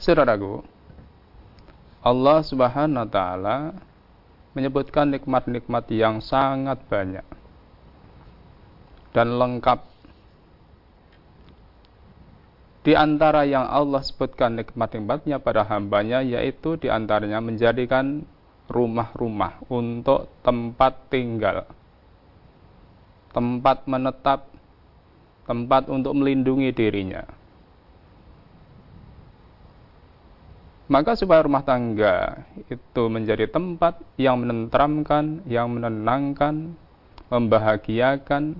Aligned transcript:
Saudaraku, 0.00 0.64
Allah 2.00 2.40
Subhanahu 2.40 3.04
wa 3.04 3.10
taala 3.12 3.56
menyebutkan 4.56 5.12
nikmat-nikmat 5.12 5.92
yang 5.92 6.24
sangat 6.24 6.80
banyak 6.88 7.26
dan 9.12 9.36
lengkap. 9.36 9.84
Di 12.80 12.96
antara 12.96 13.44
yang 13.44 13.68
Allah 13.68 14.00
sebutkan 14.00 14.56
nikmat-nikmatnya 14.56 15.36
pada 15.36 15.68
hambanya 15.68 16.24
yaitu 16.24 16.80
di 16.80 16.88
antaranya 16.88 17.44
menjadikan 17.44 18.24
rumah-rumah 18.72 19.60
untuk 19.68 20.32
tempat 20.40 21.12
tinggal, 21.12 21.68
tempat 23.36 23.84
menetap, 23.84 24.48
tempat 25.44 25.92
untuk 25.92 26.16
melindungi 26.16 26.72
dirinya. 26.72 27.39
Maka 30.90 31.14
supaya 31.14 31.46
rumah 31.46 31.62
tangga 31.62 32.42
itu 32.66 33.02
menjadi 33.06 33.46
tempat 33.46 34.02
yang 34.18 34.42
menenteramkan, 34.42 35.38
yang 35.46 35.70
menenangkan, 35.70 36.74
membahagiakan, 37.30 38.58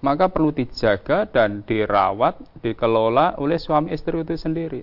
maka 0.00 0.32
perlu 0.32 0.56
dijaga 0.56 1.28
dan 1.28 1.60
dirawat, 1.68 2.40
dikelola 2.64 3.36
oleh 3.36 3.60
suami 3.60 3.92
istri 3.92 4.16
itu 4.24 4.40
sendiri. 4.40 4.80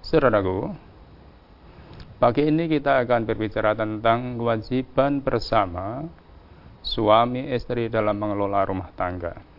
Saudaraku 0.06 0.70
Pagi 2.22 2.46
ini 2.46 2.70
kita 2.70 3.02
akan 3.02 3.26
berbicara 3.26 3.74
tentang 3.74 4.38
kewajiban 4.38 5.18
bersama 5.18 6.06
Suami 6.78 7.50
istri 7.50 7.90
dalam 7.90 8.14
mengelola 8.22 8.62
rumah 8.70 8.94
tangga 8.94 9.49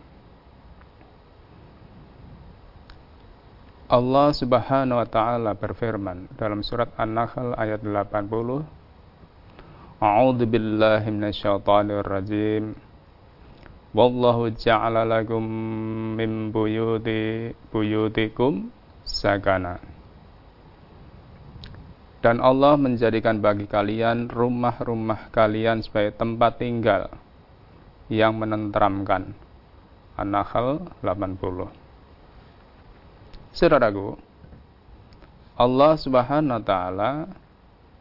Allah 3.92 4.32
Subhanahu 4.32 5.04
wa 5.04 5.04
taala 5.04 5.52
berfirman 5.52 6.24
dalam 6.40 6.64
surat 6.64 6.88
An-Nahl 6.96 7.52
ayat 7.60 7.84
80 7.84 8.24
A'udzu 10.00 10.48
billahi 10.48 11.12
minasyaitonir 11.12 12.00
rajim. 12.00 12.72
Wallahu 13.92 14.48
ja'ala 14.56 15.04
lakum 15.04 15.44
min 16.16 16.48
buyuti 16.48 17.52
buyutikum 17.68 18.72
sakana. 19.04 19.76
Dan 22.24 22.40
Allah 22.40 22.80
menjadikan 22.80 23.44
bagi 23.44 23.68
kalian 23.68 24.32
rumah-rumah 24.32 25.28
kalian 25.36 25.84
sebagai 25.84 26.16
tempat 26.16 26.56
tinggal 26.56 27.12
yang 28.08 28.40
menenteramkan. 28.40 29.36
An-Nahl 30.16 30.80
80 31.04 31.81
Saudaraku, 33.52 34.16
Allah 35.60 35.92
Subhanahu 36.00 36.56
wa 36.56 36.64
taala 36.64 37.12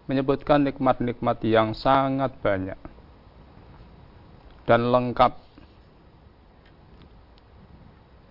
menyebutkan 0.08 0.64
nikmat-nikmat 0.64 1.44
yang 1.44 1.76
sangat 1.76 2.32
banyak 2.40 2.80
dan 4.64 4.88
lengkap. 4.88 5.36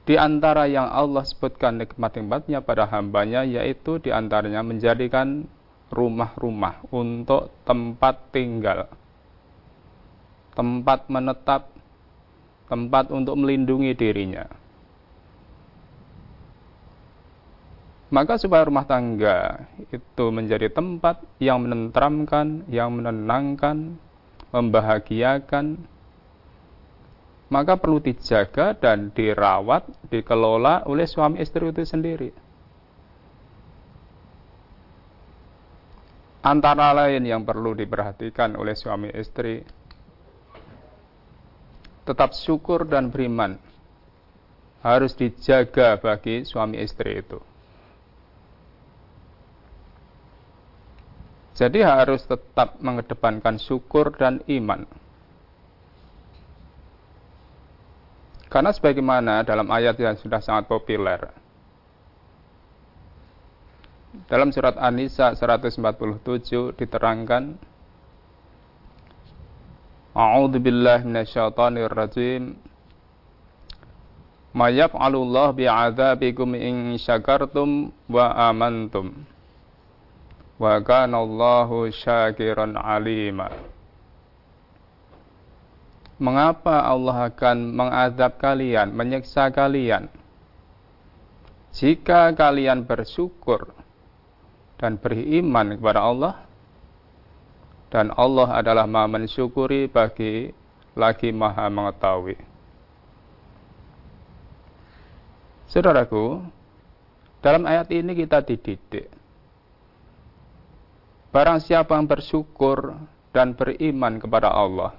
Di 0.08 0.16
antara 0.16 0.64
yang 0.64 0.88
Allah 0.88 1.20
sebutkan 1.28 1.76
nikmat-nikmatnya 1.76 2.64
pada 2.64 2.88
hambanya 2.88 3.44
yaitu 3.44 4.00
di 4.00 4.08
antaranya 4.08 4.64
menjadikan 4.64 5.44
rumah-rumah 5.92 6.88
untuk 6.88 7.52
tempat 7.68 8.32
tinggal, 8.32 8.88
tempat 10.56 11.04
menetap, 11.12 11.68
tempat 12.66 13.12
untuk 13.12 13.36
melindungi 13.36 13.92
dirinya. 13.92 14.59
Maka 18.10 18.34
supaya 18.42 18.66
rumah 18.66 18.90
tangga 18.90 19.70
itu 19.86 20.24
menjadi 20.34 20.66
tempat 20.66 21.22
yang 21.38 21.62
menenteramkan, 21.62 22.66
yang 22.66 22.90
menenangkan, 22.98 23.94
membahagiakan, 24.50 25.78
maka 27.50 27.78
perlu 27.78 28.02
dijaga 28.02 28.74
dan 28.74 29.14
dirawat, 29.14 29.86
dikelola 30.10 30.90
oleh 30.90 31.06
suami 31.06 31.38
istri 31.38 31.70
itu 31.70 31.82
sendiri. 31.86 32.30
Antara 36.40 36.90
lain 36.96 37.22
yang 37.22 37.46
perlu 37.46 37.78
diperhatikan 37.78 38.58
oleh 38.58 38.74
suami 38.74 39.12
istri, 39.14 39.62
tetap 42.02 42.34
syukur 42.34 42.88
dan 42.90 43.12
beriman 43.12 43.54
harus 44.80 45.12
dijaga 45.12 46.00
bagi 46.00 46.42
suami 46.48 46.80
istri 46.80 47.20
itu. 47.20 47.49
Jadi 51.60 51.84
harus 51.84 52.24
tetap 52.24 52.80
mengedepankan 52.80 53.60
syukur 53.60 54.16
dan 54.16 54.40
iman. 54.48 54.88
Karena 58.48 58.72
sebagaimana 58.72 59.44
dalam 59.44 59.68
ayat 59.68 60.00
yang 60.00 60.16
sudah 60.16 60.40
sangat 60.40 60.72
populer. 60.72 61.20
Dalam 64.24 64.48
surat 64.56 64.80
An-Nisa 64.80 65.36
147 65.36 66.80
diterangkan 66.80 67.60
A'udzu 70.16 70.58
billahi 70.64 71.04
minasyaitonir 71.04 71.92
rajim. 71.92 72.56
Ma 74.56 74.72
yaf'alullah 74.72 75.52
bi'adzabikum 75.52 76.56
in 76.56 76.96
syakartum 76.96 77.92
wa 78.08 78.48
amantum 78.48 79.28
wa 80.60 80.76
kana 80.84 81.24
Allahu 81.24 81.88
syakiran 81.88 82.76
alima. 82.76 83.48
Mengapa 86.20 86.84
Allah 86.84 87.32
akan 87.32 87.72
mengadab 87.72 88.36
kalian, 88.36 88.92
menyiksa 88.92 89.48
kalian? 89.48 90.12
Jika 91.72 92.36
kalian 92.36 92.84
bersyukur 92.84 93.72
dan 94.76 95.00
beriman 95.00 95.80
kepada 95.80 96.04
Allah, 96.04 96.34
dan 97.88 98.12
Allah 98.20 98.60
adalah 98.60 98.84
maha 98.84 99.16
mensyukuri 99.16 99.88
bagi 99.88 100.52
lagi 100.92 101.32
maha 101.32 101.72
mengetahui. 101.72 102.36
Saudaraku, 105.72 106.44
dalam 107.40 107.64
ayat 107.64 107.88
ini 107.94 108.12
kita 108.12 108.44
dididik 108.44 109.19
Barang 111.30 111.62
siapa 111.62 111.94
yang 111.94 112.10
bersyukur 112.10 112.98
dan 113.30 113.54
beriman 113.54 114.18
kepada 114.18 114.50
Allah, 114.50 114.98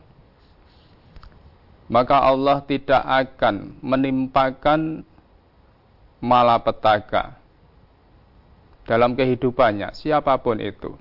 maka 1.91 2.23
Allah 2.23 2.63
tidak 2.63 3.03
akan 3.03 3.75
menimpakan 3.83 5.03
malapetaka 6.23 7.35
dalam 8.87 9.11
kehidupannya, 9.11 9.91
siapa 9.91 10.39
pun 10.39 10.63
itu. 10.63 10.95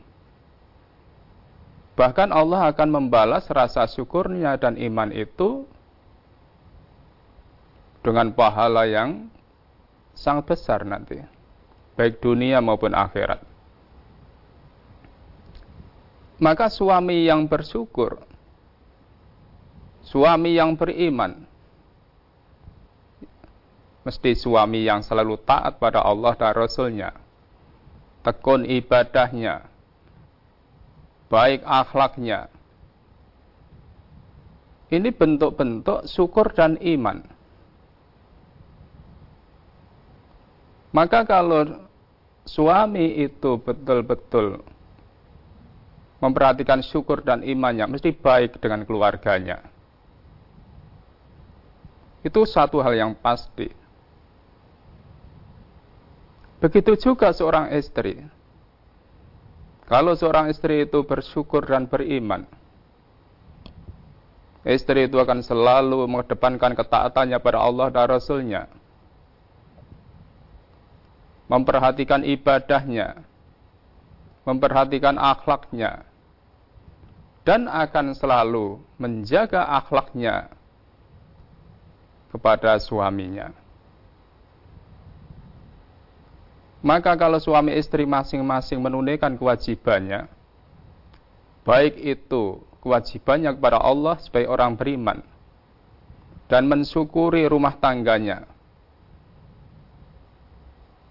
Bahkan 1.95 2.35
Allah 2.35 2.75
akan 2.75 2.89
membalas 2.91 3.47
rasa 3.53 3.87
syukurnya 3.87 4.59
dan 4.59 4.75
iman 4.75 5.15
itu 5.15 5.63
dengan 8.03 8.33
pahala 8.35 8.89
yang 8.89 9.31
sangat 10.17 10.57
besar 10.57 10.83
nanti, 10.83 11.23
baik 11.95 12.19
dunia 12.19 12.59
maupun 12.59 12.97
akhirat. 12.97 13.50
Maka 16.41 16.73
suami 16.73 17.29
yang 17.29 17.45
bersyukur, 17.45 18.17
suami 20.01 20.57
yang 20.57 20.73
beriman, 20.73 21.45
mesti 24.01 24.33
suami 24.33 24.89
yang 24.89 25.05
selalu 25.05 25.37
taat 25.45 25.77
pada 25.77 26.01
Allah 26.01 26.33
dan 26.41 26.57
Rasulnya, 26.57 27.13
tekun 28.25 28.65
ibadahnya, 28.65 29.69
baik 31.29 31.61
akhlaknya. 31.61 32.49
Ini 34.91 35.13
bentuk-bentuk 35.13 36.09
syukur 36.09 36.51
dan 36.57 36.81
iman. 36.81 37.23
Maka 40.91 41.23
kalau 41.23 41.87
suami 42.43 43.23
itu 43.23 43.61
betul-betul 43.63 44.80
memperhatikan 46.21 46.85
syukur 46.85 47.25
dan 47.25 47.41
imannya, 47.41 47.89
mesti 47.89 48.13
baik 48.13 48.61
dengan 48.61 48.85
keluarganya. 48.85 49.65
Itu 52.21 52.45
satu 52.45 52.85
hal 52.85 52.93
yang 52.93 53.13
pasti. 53.17 53.73
Begitu 56.61 56.93
juga 57.01 57.33
seorang 57.33 57.73
istri. 57.73 58.21
Kalau 59.89 60.13
seorang 60.13 60.53
istri 60.53 60.85
itu 60.85 61.03
bersyukur 61.03 61.65
dan 61.65 61.89
beriman, 61.89 62.45
istri 64.63 65.09
itu 65.09 65.17
akan 65.17 65.41
selalu 65.41 66.05
mengedepankan 66.05 66.77
ketaatannya 66.77 67.41
pada 67.41 67.59
Allah 67.59 67.89
dan 67.91 68.07
Rasulnya. 68.07 68.63
Memperhatikan 71.51 72.23
ibadahnya, 72.23 73.27
memperhatikan 74.47 75.19
akhlaknya, 75.19 76.07
dan 77.45 77.67
akan 77.67 78.13
selalu 78.13 78.81
menjaga 79.01 79.65
akhlaknya 79.81 80.53
kepada 82.31 82.77
suaminya. 82.79 83.51
Maka 86.81 87.13
kalau 87.13 87.37
suami 87.37 87.77
istri 87.77 88.09
masing-masing 88.09 88.81
menunaikan 88.81 89.37
kewajibannya, 89.37 90.25
baik 91.61 92.01
itu 92.01 92.65
kewajibannya 92.81 93.53
kepada 93.53 93.85
Allah 93.85 94.17
sebagai 94.25 94.49
orang 94.49 94.81
beriman 94.81 95.21
dan 96.49 96.65
mensyukuri 96.65 97.45
rumah 97.45 97.77
tangganya, 97.77 98.49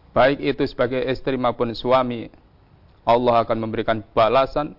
baik 0.09 0.41
itu 0.41 0.65
sebagai 0.65 1.05
istri 1.05 1.37
maupun 1.37 1.77
suami, 1.77 2.33
Allah 3.05 3.45
akan 3.45 3.57
memberikan 3.61 4.01
balasan 4.17 4.73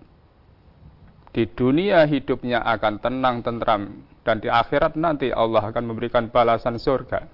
di 1.30 1.46
dunia 1.46 2.02
hidupnya 2.10 2.58
akan 2.66 2.98
tenang, 2.98 3.36
tentram, 3.46 4.02
dan 4.26 4.42
di 4.42 4.50
akhirat 4.50 4.98
nanti 4.98 5.30
Allah 5.30 5.62
akan 5.62 5.84
memberikan 5.86 6.26
balasan 6.26 6.74
surga. 6.74 7.30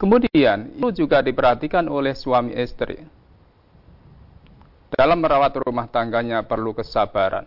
Kemudian, 0.00 0.80
itu 0.80 1.04
juga 1.04 1.20
diperhatikan 1.20 1.84
oleh 1.84 2.16
suami 2.16 2.56
istri. 2.56 3.04
Dalam 4.90 5.20
merawat 5.20 5.54
rumah 5.60 5.86
tangganya 5.86 6.40
perlu 6.40 6.72
kesabaran. 6.72 7.44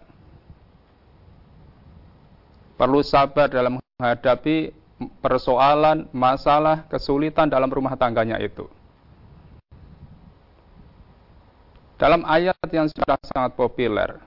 Perlu 2.78 3.02
sabar 3.02 3.50
dalam 3.50 3.82
menghadapi 3.82 4.70
persoalan, 5.20 6.08
masalah, 6.14 6.86
kesulitan 6.88 7.50
dalam 7.50 7.68
rumah 7.68 7.98
tangganya 7.98 8.38
itu. 8.38 8.70
Dalam 12.04 12.28
ayat 12.28 12.60
yang 12.68 12.92
sudah 12.92 13.16
sangat 13.24 13.56
populer. 13.56 14.20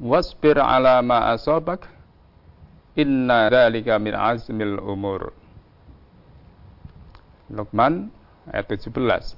Wasbir 0.00 0.56
ala 0.56 1.04
ma 1.04 1.36
asobak 1.36 1.84
inna 2.96 3.52
dalika 3.52 4.00
min 4.00 4.16
azmil 4.16 4.80
umur. 4.80 5.36
Luqman 7.52 8.08
ayat 8.48 8.72
17. 8.72 9.36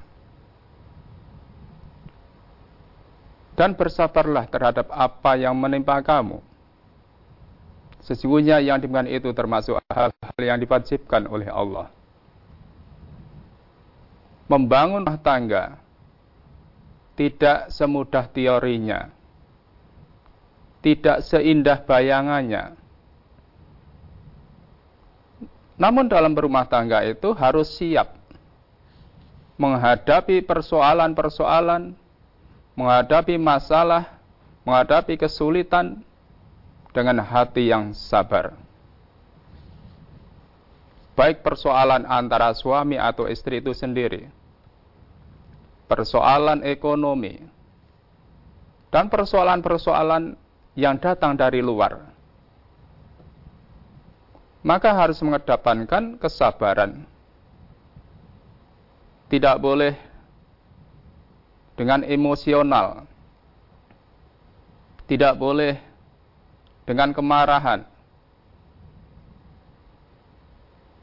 Dan 3.58 3.74
bersabarlah 3.74 4.46
terhadap 4.46 4.94
apa 4.94 5.34
yang 5.34 5.58
menimpa 5.58 5.98
kamu. 6.06 6.38
Sesungguhnya 8.06 8.62
yang 8.62 8.78
demikian 8.78 9.10
itu 9.10 9.34
termasuk 9.34 9.82
hal-hal 9.90 10.38
yang 10.38 10.62
diwajibkan 10.62 11.26
oleh 11.26 11.50
Allah. 11.50 11.90
Membangun 14.46 15.02
rumah 15.02 15.18
tangga 15.18 15.82
tidak 17.14 17.70
semudah 17.70 18.26
teorinya, 18.30 19.10
tidak 20.82 21.22
seindah 21.22 21.78
bayangannya. 21.82 22.74
Namun 25.74 26.06
dalam 26.06 26.34
berumah 26.34 26.66
tangga 26.70 27.02
itu 27.02 27.34
harus 27.34 27.66
siap 27.74 28.14
menghadapi 29.58 30.42
persoalan-persoalan, 30.42 31.94
menghadapi 32.74 33.38
masalah, 33.38 34.18
menghadapi 34.66 35.18
kesulitan 35.18 36.02
dengan 36.94 37.22
hati 37.22 37.70
yang 37.70 37.94
sabar. 37.94 38.54
Baik 41.14 41.46
persoalan 41.46 42.02
antara 42.10 42.50
suami 42.58 42.98
atau 42.98 43.30
istri 43.30 43.62
itu 43.62 43.70
sendiri, 43.70 44.26
persoalan 45.84 46.64
ekonomi, 46.64 47.38
dan 48.94 49.10
persoalan-persoalan 49.10 50.38
yang 50.78 50.98
datang 51.02 51.34
dari 51.34 51.58
luar. 51.58 52.14
Maka 54.64 54.96
harus 54.96 55.20
mengedepankan 55.20 56.16
kesabaran. 56.16 57.04
Tidak 59.28 59.56
boleh 59.60 59.92
dengan 61.74 62.06
emosional. 62.06 63.04
Tidak 65.04 65.34
boleh 65.36 65.74
dengan 66.88 67.12
kemarahan. 67.12 67.84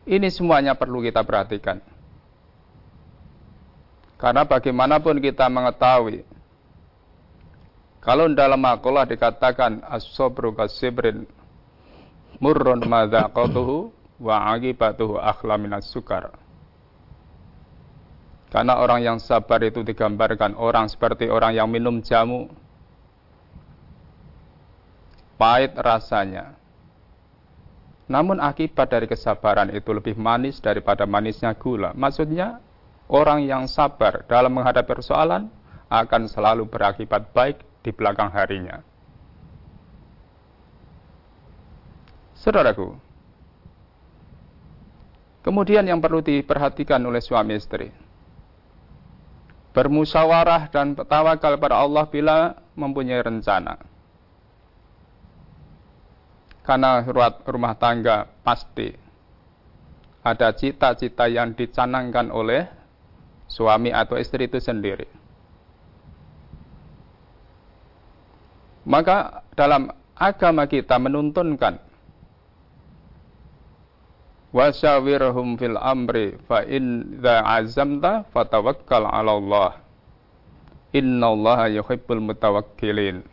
Ini 0.10 0.28
semuanya 0.34 0.74
perlu 0.74 1.06
kita 1.06 1.22
perhatikan. 1.22 1.91
Karena 4.22 4.46
bagaimanapun 4.46 5.18
kita 5.18 5.50
mengetahui 5.50 6.22
kalau 8.02 8.26
dalam 8.34 8.58
makalah 8.58 9.06
dikatakan 9.06 9.86
as-sabru 9.86 10.54
kasibrin 10.58 11.26
murrun 12.42 12.82
madzaqatuhu 12.82 13.94
wa 14.18 14.36
aqibatuhu 14.58 15.22
akhla 15.22 15.58
minas 15.62 15.90
sukar. 15.90 16.34
Karena 18.50 18.82
orang 18.82 19.06
yang 19.06 19.18
sabar 19.22 19.62
itu 19.66 19.86
digambarkan 19.86 20.58
orang 20.58 20.90
seperti 20.90 21.30
orang 21.30 21.56
yang 21.56 21.70
minum 21.70 22.02
jamu 22.02 22.50
pahit 25.38 25.74
rasanya. 25.78 26.58
Namun 28.12 28.44
akibat 28.44 28.92
dari 28.92 29.08
kesabaran 29.08 29.72
itu 29.72 29.94
lebih 29.94 30.18
manis 30.20 30.60
daripada 30.60 31.08
manisnya 31.08 31.56
gula. 31.56 31.96
Maksudnya 31.96 32.60
orang 33.12 33.44
yang 33.44 33.68
sabar 33.68 34.24
dalam 34.26 34.56
menghadapi 34.56 34.88
persoalan 34.88 35.52
akan 35.92 36.22
selalu 36.32 36.64
berakibat 36.72 37.36
baik 37.36 37.60
di 37.84 37.92
belakang 37.92 38.32
harinya. 38.32 38.80
Saudaraku, 42.40 42.96
kemudian 45.44 45.86
yang 45.86 46.00
perlu 46.00 46.24
diperhatikan 46.24 47.04
oleh 47.04 47.22
suami 47.22 47.54
istri. 47.60 47.92
Bermusyawarah 49.72 50.68
dan 50.72 50.96
tawakal 50.96 51.56
pada 51.56 51.80
Allah 51.80 52.04
bila 52.10 52.60
mempunyai 52.76 53.24
rencana 53.24 53.92
karena 56.62 57.02
rumah 57.48 57.74
tangga 57.76 58.30
pasti 58.46 58.94
ada 60.22 60.54
cita-cita 60.54 61.26
yang 61.26 61.58
dicanangkan 61.58 62.30
oleh 62.30 62.81
suami 63.52 63.92
atau 63.92 64.16
istri 64.16 64.48
itu 64.48 64.64
sendiri. 64.64 65.04
Maka 68.88 69.44
dalam 69.54 69.92
agama 70.16 70.66
kita 70.66 70.96
menuntunkan 70.98 71.78
wasyawirhum 74.56 75.60
fil 75.60 75.78
amri 75.78 76.40
fa 76.48 76.64
in 76.64 77.20
dza 77.20 77.44
azamta 77.44 78.24
fatawakkal 78.32 79.04
'ala 79.04 79.32
Allah. 79.36 79.72
Innallaha 80.92 81.72
yuhibbul 81.72 82.20
mutawakkilin 82.20 83.24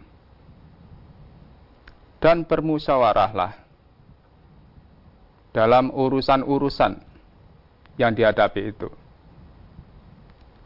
dan 2.23 2.47
bermusyawarahlah 2.47 3.51
dalam 5.51 5.91
urusan-urusan 5.91 7.03
yang 7.99 8.15
dihadapi 8.15 8.63
itu. 8.71 8.87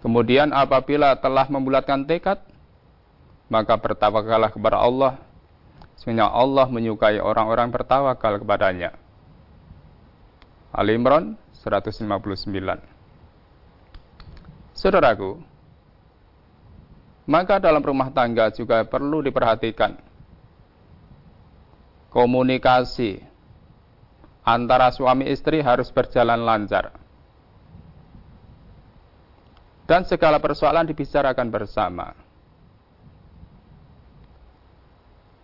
Kemudian 0.03 0.51
apabila 0.51 1.15
telah 1.23 1.47
membulatkan 1.47 2.03
tekad, 2.03 2.43
maka 3.47 3.79
bertawakallah 3.79 4.51
kepada 4.51 4.83
Allah. 4.83 5.23
Sebenarnya 5.95 6.35
Allah 6.35 6.67
menyukai 6.67 7.23
orang-orang 7.23 7.71
bertawakal 7.71 8.43
kepadanya. 8.43 8.99
Al-Imran 10.75 11.39
159. 11.63 12.03
Saudaraku, 14.75 15.39
maka 17.23 17.63
dalam 17.63 17.79
rumah 17.79 18.11
tangga 18.11 18.51
juga 18.51 18.83
perlu 18.83 19.23
diperhatikan 19.23 19.95
komunikasi 22.13 23.25
antara 24.45 24.93
suami 24.93 25.31
istri 25.33 25.65
harus 25.65 25.89
berjalan 25.89 26.45
lancar. 26.45 27.02
Dan 29.87 30.07
segala 30.07 30.39
persoalan 30.39 30.87
dibicarakan 30.87 31.49
bersama. 31.51 32.15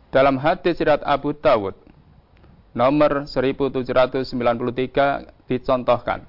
Dalam 0.09 0.41
hadis 0.41 0.81
sirat 0.81 1.05
Abu 1.05 1.37
Dawud 1.37 1.77
nomor 2.73 3.29
1793 3.29 4.25
dicontohkan. 5.51 6.25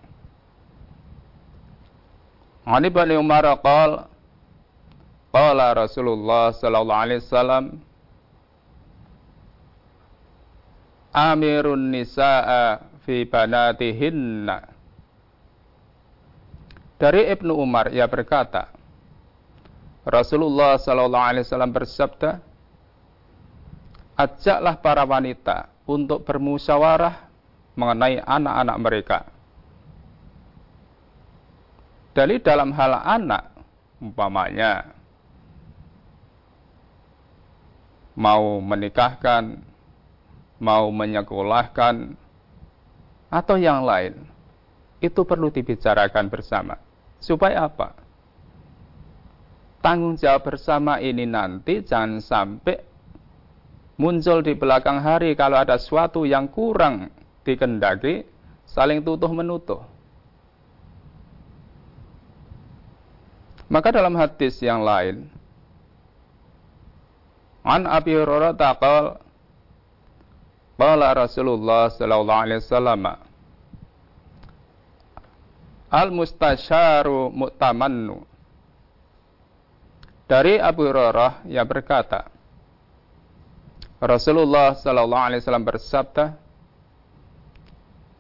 Ani 2.68 2.90
Bani 2.92 3.16
Umar 3.16 3.48
qala 3.64 4.12
qala 5.32 5.68
Rasulullah 5.74 6.52
sallallahu 6.54 7.02
alaihi 7.02 7.22
wasallam 7.24 7.64
amirun 11.16 11.90
nisa'a 11.94 12.84
fi 13.08 13.26
banatihinna. 13.26 14.79
Dari 17.00 17.32
Ibnu 17.32 17.56
Umar 17.56 17.96
ia 17.96 18.04
berkata, 18.12 18.76
Rasulullah 20.04 20.76
sallallahu 20.76 21.28
alaihi 21.32 21.48
wasallam 21.48 21.72
bersabda, 21.72 22.44
"Ajaklah 24.20 24.76
para 24.84 25.08
wanita 25.08 25.72
untuk 25.88 26.28
bermusyawarah 26.28 27.24
mengenai 27.80 28.20
anak-anak 28.20 28.78
mereka." 28.84 29.20
Dari 32.12 32.36
dalam 32.44 32.76
hal 32.76 33.00
anak, 33.00 33.48
umpamanya 34.04 34.92
mau 38.20 38.60
menikahkan 38.60 39.70
mau 40.60 40.92
menyekolahkan, 40.92 42.20
atau 43.32 43.56
yang 43.56 43.88
lain, 43.88 44.28
itu 45.00 45.24
perlu 45.24 45.48
dibicarakan 45.48 46.28
bersama. 46.28 46.76
Supaya 47.20 47.68
apa? 47.68 47.96
Tanggung 49.80 50.20
jawab 50.20 50.44
bersama 50.44 51.00
ini 51.00 51.24
nanti 51.24 51.80
jangan 51.84 52.20
sampai 52.20 52.84
muncul 54.00 54.44
di 54.44 54.56
belakang 54.56 55.00
hari 55.00 55.36
kalau 55.36 55.60
ada 55.60 55.76
sesuatu 55.80 56.24
yang 56.24 56.52
kurang 56.52 57.12
dikendaki, 57.44 58.28
saling 58.68 59.04
tutuh 59.04 59.32
menutuh. 59.32 59.84
Maka 63.70 63.94
dalam 63.94 64.18
hadis 64.18 64.58
yang 64.66 64.82
lain, 64.82 65.30
An 67.62 67.86
Abi 67.86 68.18
Hurairah 68.18 68.58
taqal 68.58 69.22
Qala 70.80 71.12
Rasulullah 71.12 71.92
sallallahu 71.92 72.44
alaihi 72.50 72.64
wasallam 72.64 73.04
Al 75.90 76.14
mustasyaru 76.14 77.34
mu'tamannu 77.34 78.22
Dari 80.30 80.62
Abu 80.62 80.86
Hurairah 80.86 81.50
yang 81.50 81.66
berkata 81.66 82.30
Rasulullah 83.98 84.78
sallallahu 84.78 85.26
alaihi 85.26 85.42
wasallam 85.42 85.66
bersabda 85.66 86.26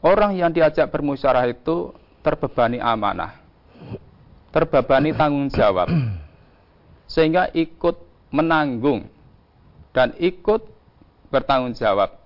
Orang 0.01 0.33
yang 0.33 0.49
diajak 0.49 0.89
bermusyawarah 0.89 1.45
itu 1.53 1.93
terbebani 2.25 2.81
amanah 2.81 3.38
terbebani 4.49 5.13
tanggung 5.13 5.45
jawab 5.53 5.93
sehingga 7.05 7.53
ikut 7.53 8.01
menanggung 8.33 9.05
dan 9.93 10.17
ikut 10.17 10.65
bertanggung 11.29 11.77
jawab 11.77 12.17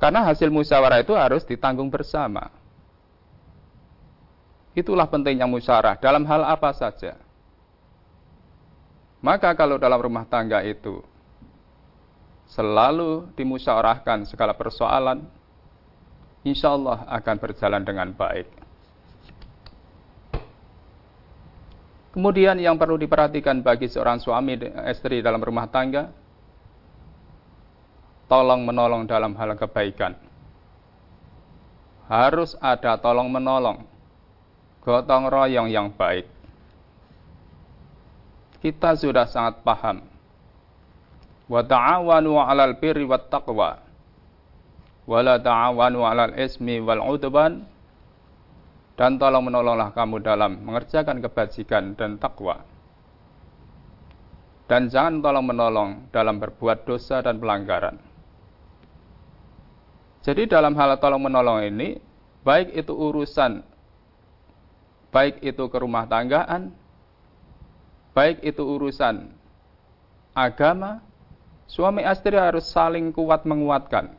karena 0.00 0.24
hasil 0.24 0.48
musyawarah 0.48 1.04
itu 1.04 1.12
harus 1.12 1.44
ditanggung 1.44 1.92
bersama. 1.92 2.48
Itulah 4.80 5.04
pentingnya 5.12 5.44
musyawarah 5.44 6.00
dalam 6.00 6.24
hal 6.24 6.40
apa 6.40 6.72
saja. 6.72 7.20
Maka 9.20 9.52
kalau 9.52 9.76
dalam 9.76 10.00
rumah 10.00 10.24
tangga 10.24 10.64
itu 10.64 11.04
selalu 12.48 13.28
dimusyawarahkan 13.36 14.24
segala 14.24 14.56
persoalan, 14.56 15.20
insya 16.40 16.72
Allah 16.72 17.04
akan 17.12 17.36
berjalan 17.36 17.84
dengan 17.84 18.08
baik. 18.16 18.48
Kemudian 22.16 22.56
yang 22.58 22.80
perlu 22.80 22.96
diperhatikan 22.96 23.60
bagi 23.60 23.86
seorang 23.86 24.18
suami 24.18 24.56
istri 24.88 25.20
dalam 25.20 25.44
rumah 25.44 25.68
tangga, 25.68 26.10
tolong 28.26 28.64
menolong 28.64 29.04
dalam 29.04 29.36
hal 29.36 29.54
kebaikan. 29.54 30.16
Harus 32.10 32.58
ada 32.58 32.98
tolong 32.98 33.30
menolong, 33.30 33.86
gotong 34.80 35.28
royong 35.28 35.68
yang 35.68 35.92
baik. 35.92 36.26
Kita 38.60 38.92
sudah 38.96 39.24
sangat 39.24 39.64
paham. 39.64 40.04
Wa 41.48 41.64
ta'awanu 41.64 42.36
'alal 42.36 42.76
birri 42.76 43.08
wat 43.08 43.32
taqwa. 43.32 43.80
Wa 45.08 45.18
la 45.24 45.40
ta'awanu 45.40 46.04
'alal 46.04 46.36
ismi 46.36 46.78
wal 46.84 47.00
'udwan. 47.00 47.64
Dan 49.00 49.16
tolong 49.16 49.48
menolonglah 49.48 49.96
kamu 49.96 50.20
dalam 50.20 50.60
mengerjakan 50.60 51.24
kebajikan 51.24 51.96
dan 51.96 52.20
takwa. 52.20 52.60
Dan 54.68 54.92
jangan 54.92 55.24
tolong 55.24 55.48
menolong 55.48 55.90
dalam 56.12 56.36
berbuat 56.36 56.84
dosa 56.84 57.24
dan 57.24 57.40
pelanggaran. 57.40 57.96
Jadi 60.20 60.44
dalam 60.52 60.76
hal 60.76 61.00
tolong 61.00 61.26
menolong 61.26 61.64
ini, 61.64 61.96
baik 62.44 62.76
itu 62.76 62.92
urusan, 62.92 63.64
baik 65.10 65.42
itu 65.42 65.64
ke 65.66 65.76
rumah 65.78 66.06
tanggaan, 66.06 66.74
baik 68.14 68.42
itu 68.46 68.62
urusan 68.62 69.30
agama, 70.34 71.02
suami 71.66 72.06
istri 72.06 72.38
harus 72.38 72.66
saling 72.70 73.10
kuat 73.10 73.42
menguatkan, 73.46 74.14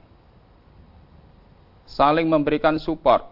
saling 1.87 2.27
memberikan 2.27 2.75
support, 2.79 3.27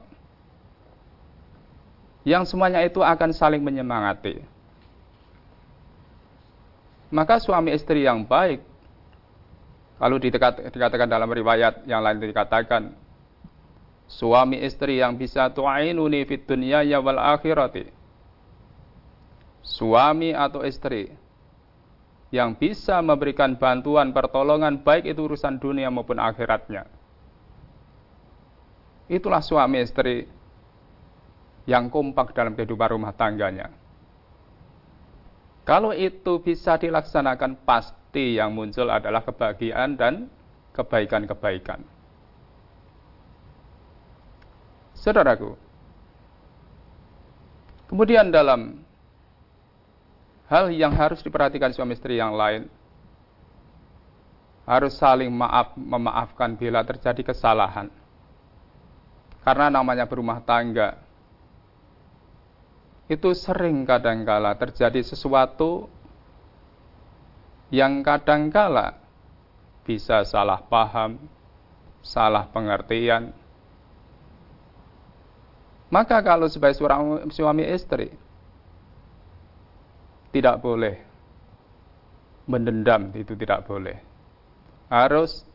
yang 2.23 2.47
semuanya 2.47 2.83
itu 2.83 3.03
akan 3.03 3.31
saling 3.35 3.63
menyemangati. 3.63 4.43
Maka 7.09 7.41
suami 7.41 7.73
istri 7.73 8.05
yang 8.05 8.21
baik 8.21 8.61
Kalau 9.99 10.15
dikatakan 10.15 11.11
dalam 11.11 11.27
riwayat 11.27 11.83
yang 11.83 11.99
lain 11.99 12.23
dikatakan 12.23 12.95
suami 14.09 14.57
istri 14.65 14.97
yang 14.97 15.15
bisa 15.15 15.53
tu'ainuni 15.53 16.25
fit 16.25 16.43
dunya 16.49 16.81
ya 16.81 16.97
wal 16.97 17.21
akhirati. 17.21 17.93
Suami 19.61 20.33
atau 20.33 20.65
istri 20.65 21.13
yang 22.33 22.57
bisa 22.57 23.01
memberikan 23.05 23.57
bantuan 23.57 24.09
pertolongan 24.13 24.81
baik 24.81 25.05
itu 25.05 25.29
urusan 25.29 25.61
dunia 25.61 25.93
maupun 25.93 26.17
akhiratnya. 26.17 26.89
Itulah 29.09 29.41
suami 29.41 29.81
istri 29.81 30.29
yang 31.65 31.89
kompak 31.89 32.33
dalam 32.33 32.53
kehidupan 32.53 32.97
rumah 32.97 33.13
tangganya. 33.13 33.73
Kalau 35.65 35.93
itu 35.93 36.41
bisa 36.41 36.81
dilaksanakan, 36.81 37.61
pasti 37.61 38.41
yang 38.41 38.53
muncul 38.57 38.89
adalah 38.89 39.21
kebahagiaan 39.21 39.93
dan 39.97 40.25
kebaikan-kebaikan. 40.73 41.98
Saudaraku, 44.99 45.55
kemudian 47.87 48.27
dalam 48.27 48.83
hal 50.51 50.67
yang 50.75 50.91
harus 50.91 51.23
diperhatikan 51.23 51.71
suami 51.71 51.95
istri 51.95 52.19
yang 52.19 52.35
lain, 52.35 52.67
harus 54.67 54.93
saling 54.99 55.31
maaf 55.31 55.73
memaafkan 55.79 56.53
bila 56.59 56.83
terjadi 56.83 57.31
kesalahan. 57.31 57.87
Karena 59.39 59.71
namanya 59.71 60.03
berumah 60.03 60.43
tangga, 60.43 60.99
itu 63.09 63.33
sering 63.33 63.87
kadangkala 63.87 64.53
terjadi 64.53 65.01
sesuatu 65.01 65.89
yang 67.73 68.05
kadangkala 68.05 69.01
bisa 69.81 70.21
salah 70.21 70.61
paham, 70.61 71.17
salah 72.05 72.45
pengertian. 72.53 73.33
Maka 75.89 76.21
kalau 76.21 76.45
sebagai 76.45 76.77
seorang 76.77 77.25
suami 77.33 77.65
istri 77.65 78.13
tidak 80.29 80.61
boleh 80.61 81.01
mendendam 82.45 83.09
itu 83.17 83.33
tidak 83.33 83.65
boleh. 83.65 83.97
Harus 84.89 85.45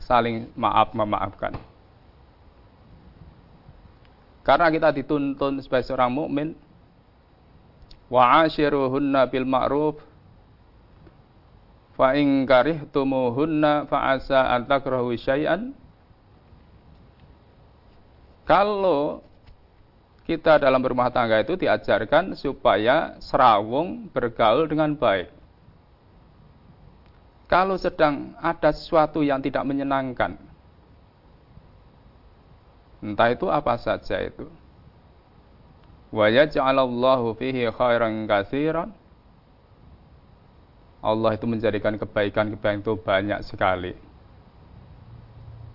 saling 0.00 0.48
maaf 0.56 0.92
memaafkan. 0.92 1.56
Karena 4.44 4.72
kita 4.72 4.88
dituntun 4.92 5.60
sebagai 5.60 5.84
seorang 5.84 6.08
mukmin 6.08 6.56
wa 8.08 8.44
ashiruhunna 8.44 9.28
bil 9.28 9.44
ma'ruf 9.44 10.00
fa 11.92 12.16
in 12.16 12.48
karihtumuhunna 12.48 13.84
fa 13.84 14.16
asa 14.16 14.48
an 14.56 14.64
takrahu 14.64 15.12
syai'an 15.12 15.76
kalau 18.48 19.20
kita 20.28 20.60
dalam 20.60 20.84
berumah 20.84 21.08
tangga 21.08 21.40
itu 21.40 21.56
diajarkan 21.56 22.36
supaya 22.36 23.16
serawung 23.16 24.12
bergaul 24.12 24.68
dengan 24.68 24.92
baik. 24.92 25.32
Kalau 27.48 27.80
sedang 27.80 28.36
ada 28.36 28.68
sesuatu 28.76 29.24
yang 29.24 29.40
tidak 29.40 29.64
menyenangkan, 29.64 30.36
Entah 32.98 33.30
itu 33.30 33.46
apa 33.46 33.78
saja 33.78 34.18
itu. 34.18 34.50
Fihi 36.10 37.62
khairan 37.70 38.26
katsiran. 38.26 38.90
Allah 40.98 41.30
itu 41.38 41.46
menjadikan 41.46 41.94
kebaikan-kebaikan 41.94 42.82
itu 42.82 42.92
banyak 42.98 43.40
sekali. 43.46 43.94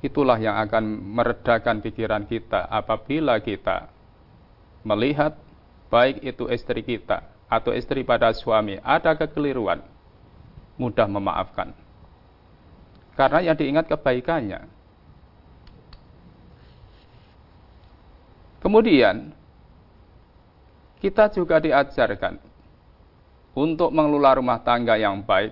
Itulah 0.03 0.35
yang 0.35 0.59
akan 0.59 0.83
meredakan 1.15 1.79
pikiran 1.79 2.27
kita 2.27 2.67
apabila 2.67 3.39
kita 3.39 3.87
melihat 4.83 5.35
baik 5.87 6.21
itu 6.23 6.47
istri 6.51 6.83
kita 6.83 7.23
atau 7.47 7.71
istri 7.71 8.03
pada 8.03 8.31
suami 8.35 8.77
ada 8.83 9.15
kekeliruan, 9.17 9.81
mudah 10.79 11.07
memaafkan. 11.09 11.71
Karena 13.13 13.53
yang 13.53 13.57
diingat 13.57 13.85
kebaikannya, 13.85 14.65
Kemudian 18.63 19.35
kita 21.03 21.27
juga 21.35 21.59
diajarkan 21.59 22.39
untuk 23.51 23.91
mengelola 23.91 24.39
rumah 24.39 24.55
tangga 24.63 24.95
yang 24.95 25.19
baik 25.19 25.51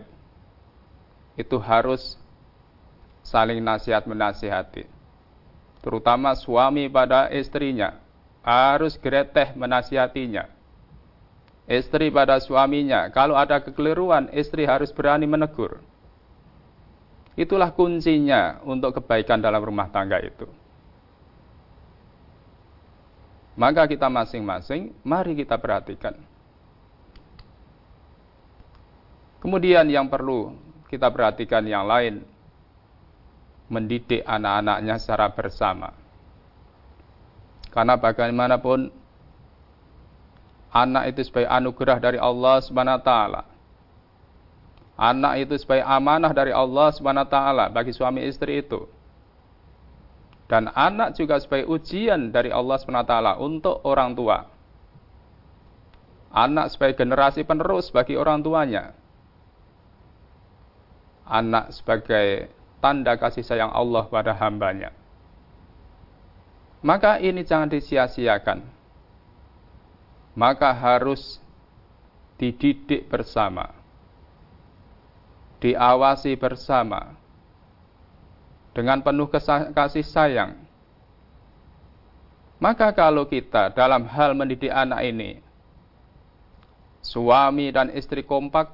itu 1.36 1.60
harus 1.60 2.16
saling 3.20 3.60
nasihat 3.60 4.08
menasihati. 4.08 4.88
Terutama 5.84 6.32
suami 6.40 6.88
pada 6.88 7.28
istrinya 7.36 8.00
harus 8.42 8.98
greteh 8.98 9.54
menasihatinya. 9.54 10.50
Istri 11.70 12.12
pada 12.12 12.42
suaminya, 12.42 13.08
kalau 13.14 13.38
ada 13.38 13.62
kekeliruan, 13.62 14.28
istri 14.34 14.66
harus 14.68 14.92
berani 14.92 15.30
menegur. 15.30 15.80
Itulah 17.38 17.72
kuncinya 17.72 18.60
untuk 18.68 19.00
kebaikan 19.00 19.40
dalam 19.40 19.64
rumah 19.64 19.88
tangga 19.88 20.20
itu. 20.20 20.50
Maka 23.56 23.88
kita 23.88 24.10
masing-masing, 24.12 24.92
mari 25.06 25.38
kita 25.38 25.56
perhatikan. 25.56 26.18
Kemudian 29.40 29.88
yang 29.88 30.12
perlu 30.12 30.54
kita 30.92 31.08
perhatikan 31.08 31.64
yang 31.64 31.88
lain, 31.88 32.26
mendidik 33.72 34.28
anak-anaknya 34.28 35.00
secara 35.00 35.32
bersama. 35.32 36.01
Karena 37.72 37.96
bagaimanapun 37.96 38.92
anak 40.76 41.04
itu 41.16 41.28
sebagai 41.28 41.48
anugerah 41.48 41.98
dari 42.04 42.20
Allah 42.20 42.60
Subhanahu 42.60 43.00
wa 43.00 43.04
taala. 43.04 43.42
Anak 45.00 45.34
itu 45.48 45.56
sebagai 45.58 45.88
amanah 45.88 46.30
dari 46.36 46.52
Allah 46.52 46.92
Subhanahu 46.94 47.26
wa 47.26 47.32
taala 47.32 47.66
bagi 47.72 47.96
suami 47.96 48.28
istri 48.28 48.60
itu. 48.60 48.86
Dan 50.52 50.68
anak 50.76 51.16
juga 51.16 51.40
sebagai 51.40 51.72
ujian 51.72 52.28
dari 52.28 52.52
Allah 52.52 52.76
SWT 52.76 53.40
untuk 53.40 53.80
orang 53.88 54.12
tua. 54.12 54.52
Anak 56.28 56.76
sebagai 56.76 57.00
generasi 57.00 57.48
penerus 57.48 57.88
bagi 57.88 58.20
orang 58.20 58.44
tuanya. 58.44 58.92
Anak 61.24 61.72
sebagai 61.72 62.52
tanda 62.84 63.16
kasih 63.16 63.48
sayang 63.48 63.72
Allah 63.72 64.04
pada 64.12 64.36
hambanya. 64.36 64.92
Maka 66.82 67.22
ini 67.22 67.46
jangan 67.46 67.70
disia-siakan. 67.70 68.66
Maka 70.34 70.74
harus 70.74 71.38
dididik 72.42 73.06
bersama. 73.06 73.70
Diawasi 75.62 76.34
bersama 76.42 77.14
dengan 78.74 79.04
penuh 79.04 79.30
kasih 79.76 80.02
sayang. 80.02 80.58
Maka 82.62 82.94
kalau 82.94 83.26
kita 83.26 83.74
dalam 83.74 84.06
hal 84.06 84.38
mendidik 84.38 84.70
anak 84.70 85.02
ini, 85.06 85.42
suami 87.02 87.74
dan 87.74 87.90
istri 87.94 88.22
kompak, 88.22 88.70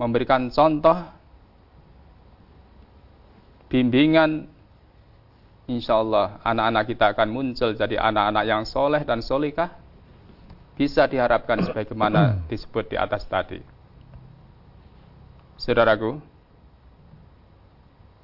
memberikan 0.00 0.48
contoh, 0.48 0.96
bimbingan, 3.68 4.48
insya 5.68 6.00
Allah 6.00 6.40
anak-anak 6.42 6.84
kita 6.88 7.06
akan 7.14 7.28
muncul 7.28 7.70
jadi 7.76 8.00
anak-anak 8.00 8.44
yang 8.48 8.62
soleh 8.64 9.04
dan 9.04 9.20
solikah, 9.20 9.70
bisa 10.74 11.04
diharapkan 11.06 11.60
sebagaimana 11.62 12.42
disebut 12.50 12.90
di 12.90 12.96
atas 12.96 13.28
tadi. 13.28 13.60
Saudaraku, 15.58 16.18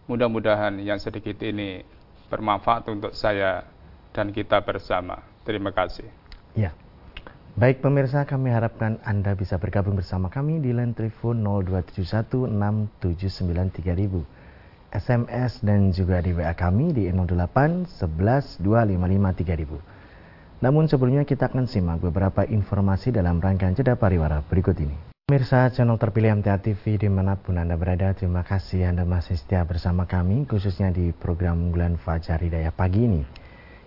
Mudah-mudahan 0.05 0.85
yang 0.85 1.01
sedikit 1.01 1.41
ini 1.41 1.81
bermanfaat 2.29 2.85
untuk 2.93 3.17
saya 3.17 3.65
dan 4.13 4.37
kita 4.37 4.61
bersama. 4.61 5.25
Terima 5.49 5.73
kasih. 5.73 6.05
Ya. 6.53 6.77
Baik 7.57 7.81
pemirsa, 7.81 8.29
kami 8.29 8.53
harapkan 8.53 9.01
Anda 9.01 9.33
bisa 9.33 9.57
bergabung 9.57 9.97
bersama 9.97 10.29
kami 10.29 10.61
di 10.61 10.77
line 10.77 10.93
telepon 10.93 11.41
02716793000. 13.01 14.44
SMS 14.95 15.59
dan 15.59 15.91
juga 15.91 16.23
di 16.23 16.31
WA 16.31 16.55
kami 16.55 16.95
di 16.95 17.11
08 17.11 17.91
11 17.91 18.63
255 18.63 20.63
Namun 20.63 20.87
sebelumnya 20.87 21.27
kita 21.27 21.51
akan 21.51 21.67
simak 21.67 21.99
beberapa 21.99 22.47
informasi 22.47 23.11
dalam 23.11 23.43
rangkaian 23.43 23.75
jeda 23.75 23.99
pariwara 23.99 24.47
berikut 24.47 24.79
ini. 24.79 24.95
Pemirsa 25.27 25.67
channel 25.75 25.99
terpilih 25.99 26.39
MTA 26.39 26.63
TV 26.63 27.01
di 27.01 27.09
mana 27.11 27.35
pun 27.35 27.59
Anda 27.59 27.75
berada, 27.75 28.15
terima 28.15 28.47
kasih 28.47 28.93
Anda 28.93 29.03
masih 29.03 29.35
setia 29.35 29.67
bersama 29.67 30.07
kami, 30.07 30.47
khususnya 30.47 30.95
di 30.95 31.11
program 31.11 31.59
unggulan 31.59 31.99
Fajar 31.99 32.39
Hidayah 32.39 32.71
pagi 32.71 33.09
ini. 33.09 33.25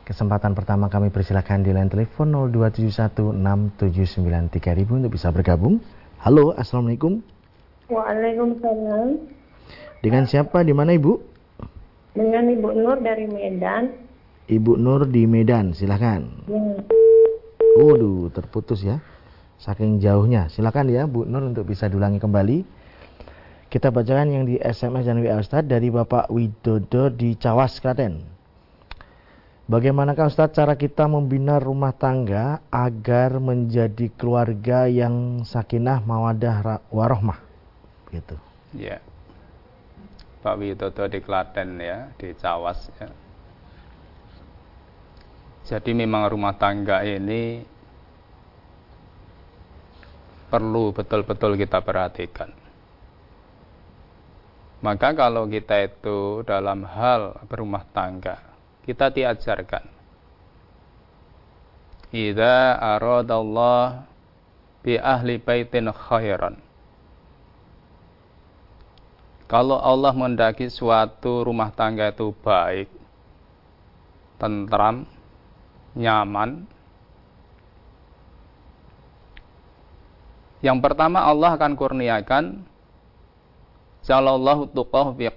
Kesempatan 0.01 0.57
pertama 0.57 0.89
kami 0.89 1.13
persilakan 1.13 1.61
di 1.61 1.71
line 1.71 1.93
telepon 1.93 2.33
02716793000 2.51 4.97
untuk 4.97 5.13
bisa 5.13 5.29
bergabung. 5.29 5.77
Halo, 6.19 6.57
Assalamualaikum. 6.57 7.21
Waalaikumsalam. 7.87 9.36
Dengan 10.01 10.29
siapa? 10.29 10.61
Di 10.61 10.71
mana 10.71 10.93
Ibu? 10.93 11.13
Dengan 12.13 12.49
Ibu 12.49 12.69
Nur 12.77 12.97
dari 13.01 13.25
Medan. 13.29 13.93
Ibu 14.47 14.79
Nur 14.79 15.05
di 15.09 15.27
Medan, 15.27 15.75
silakan. 15.75 16.47
Ya. 16.47 16.81
Waduh, 17.77 18.33
terputus 18.33 18.81
ya. 18.81 18.97
Saking 19.61 20.01
jauhnya. 20.01 20.49
Silakan 20.49 20.89
ya 20.89 21.05
Bu 21.05 21.25
Nur 21.29 21.45
untuk 21.45 21.69
bisa 21.69 21.85
diulangi 21.85 22.17
kembali. 22.17 22.65
Kita 23.67 23.91
bacakan 23.91 24.31
yang 24.31 24.43
di 24.47 24.55
SMS 24.57 25.03
dan 25.05 25.19
WA 25.19 25.37
Ustaz 25.43 25.67
dari 25.67 25.91
Bapak 25.91 26.31
Widodo 26.31 27.11
di 27.11 27.35
Cawas, 27.35 27.83
Klaten. 27.83 28.23
Bagaimanakah 29.67 30.31
Ustaz 30.31 30.55
cara 30.55 30.79
kita 30.79 31.03
membina 31.11 31.59
rumah 31.59 31.91
tangga 31.91 32.63
agar 32.71 33.43
menjadi 33.43 34.07
keluarga 34.15 34.87
yang 34.87 35.43
sakinah, 35.43 35.99
mawadah, 35.99 36.79
warohmah? 36.87 37.43
Gitu. 38.15 38.39
Ya. 38.71 39.03
Pak 40.47 40.55
Widodo 40.63 41.03
di 41.11 41.19
Klaten 41.19 41.75
ya, 41.75 42.07
di 42.15 42.31
Cawas 42.31 42.87
ya. 42.95 43.11
Jadi 45.67 45.91
memang 45.91 46.31
rumah 46.31 46.55
tangga 46.55 47.03
ini 47.03 47.59
perlu 50.47 50.95
betul-betul 50.95 51.59
kita 51.59 51.83
perhatikan. 51.83 52.47
Maka 54.79 55.11
kalau 55.11 55.51
kita 55.51 55.83
itu 55.83 56.47
dalam 56.47 56.87
hal 56.87 57.43
berumah 57.51 57.83
tangga 57.91 58.39
kita 58.87 59.11
diajarkan. 59.11 59.83
Idza 62.15 62.79
aradallah 62.79 64.07
bi 64.79 64.95
ahli 64.95 65.43
baitin 65.43 65.91
khairan. 65.91 66.66
Kalau 69.47 69.79
Allah 69.79 70.11
mendaki 70.11 70.67
suatu 70.67 71.47
rumah 71.47 71.71
tangga 71.71 72.11
itu 72.11 72.35
baik, 72.43 72.91
tentram, 74.35 75.07
nyaman, 75.95 76.67
yang 80.59 80.83
pertama 80.83 81.23
Allah 81.23 81.55
akan 81.55 81.73
kurniakan 81.79 82.67
jalallahu 84.03 84.67
tuqah 84.75 85.15
fi 85.15 85.31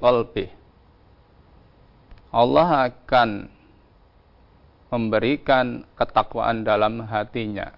Allah 2.31 2.91
akan 2.91 3.51
memberikan 4.91 5.87
ketakwaan 5.95 6.63
dalam 6.67 7.03
hatinya. 7.07 7.75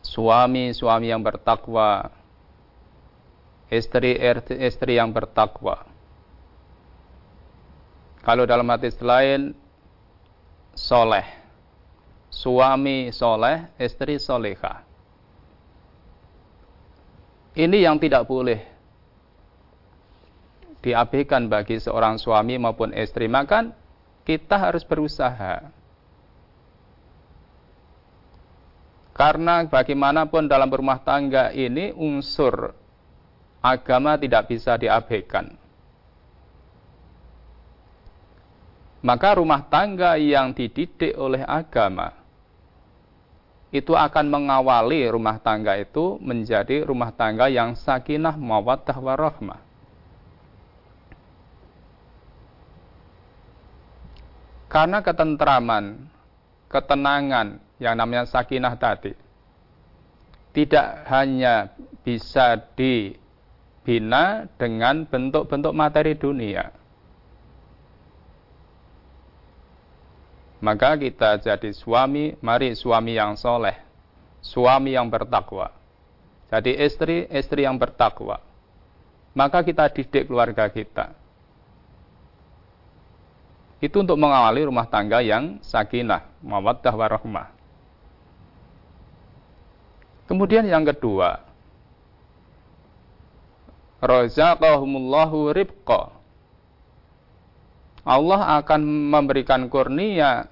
Suami-suami 0.00 1.12
yang 1.12 1.20
bertakwa, 1.20 2.08
istri-istri 3.70 4.98
yang 4.98 5.14
bertakwa. 5.14 5.86
Kalau 8.20 8.44
dalam 8.44 8.68
hati 8.68 8.90
lain, 9.00 9.54
soleh. 10.74 11.24
Suami 12.30 13.10
soleh, 13.14 13.70
istri 13.80 14.20
soleha. 14.20 14.84
Ini 17.54 17.82
yang 17.82 17.98
tidak 17.98 18.26
boleh 18.30 18.60
diabaikan 20.80 21.50
bagi 21.50 21.82
seorang 21.82 22.16
suami 22.16 22.56
maupun 22.56 22.94
istri, 22.94 23.26
maka 23.26 23.74
kita 24.22 24.56
harus 24.56 24.86
berusaha. 24.86 25.66
Karena 29.10 29.66
bagaimanapun 29.68 30.48
dalam 30.48 30.70
rumah 30.70 31.02
tangga 31.04 31.52
ini 31.52 31.92
unsur 31.92 32.79
agama 33.60 34.16
tidak 34.16 34.48
bisa 34.48 34.76
diabaikan. 34.80 35.56
Maka 39.00 39.40
rumah 39.40 39.64
tangga 39.64 40.20
yang 40.20 40.52
dididik 40.52 41.16
oleh 41.16 41.40
agama 41.40 42.12
itu 43.70 43.94
akan 43.94 44.26
mengawali 44.28 45.06
rumah 45.08 45.38
tangga 45.40 45.78
itu 45.78 46.18
menjadi 46.20 46.84
rumah 46.84 47.14
tangga 47.14 47.46
yang 47.48 47.78
sakinah 47.78 48.34
mawaddah 48.34 48.98
warahmah. 48.98 49.62
Karena 54.70 55.02
ketentraman, 55.02 56.06
ketenangan 56.70 57.58
yang 57.82 57.94
namanya 57.98 58.26
sakinah 58.26 58.74
tadi 58.78 59.14
tidak 60.50 61.06
hanya 61.10 61.70
bisa 62.02 62.58
dibina 63.80 64.46
dengan 64.60 65.08
bentuk-bentuk 65.08 65.72
materi 65.72 66.12
dunia. 66.14 66.70
Maka 70.60 71.00
kita 71.00 71.40
jadi 71.40 71.72
suami, 71.72 72.36
mari 72.44 72.76
suami 72.76 73.16
yang 73.16 73.32
soleh, 73.40 73.80
suami 74.44 74.92
yang 74.92 75.08
bertakwa. 75.08 75.72
Jadi 76.52 76.76
istri, 76.76 77.24
istri 77.32 77.64
yang 77.64 77.80
bertakwa. 77.80 78.44
Maka 79.32 79.64
kita 79.64 79.88
didik 79.88 80.28
keluarga 80.28 80.68
kita 80.68 81.16
itu 83.80 83.96
untuk 83.96 84.20
mengawali 84.20 84.68
rumah 84.68 84.84
tangga 84.84 85.24
yang 85.24 85.56
sakinah, 85.64 86.28
mawaddah 86.44 86.92
warahmah. 86.92 87.48
Kemudian 90.28 90.68
yang 90.68 90.84
kedua, 90.84 91.49
razaqahumullahu 94.00 95.52
ribqa. 95.52 96.12
Allah 98.00 98.58
akan 98.64 98.80
memberikan 99.12 99.68
kurnia 99.68 100.48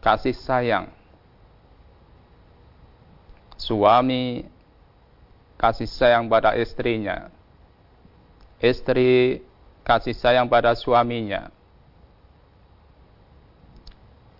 kasih 0.00 0.32
sayang. 0.32 0.88
Suami 3.60 4.48
kasih 5.60 5.84
sayang 5.84 6.24
pada 6.24 6.56
istrinya. 6.56 7.28
Istri 8.64 9.44
kasih 9.84 10.16
sayang 10.16 10.48
pada 10.48 10.72
suaminya. 10.72 11.52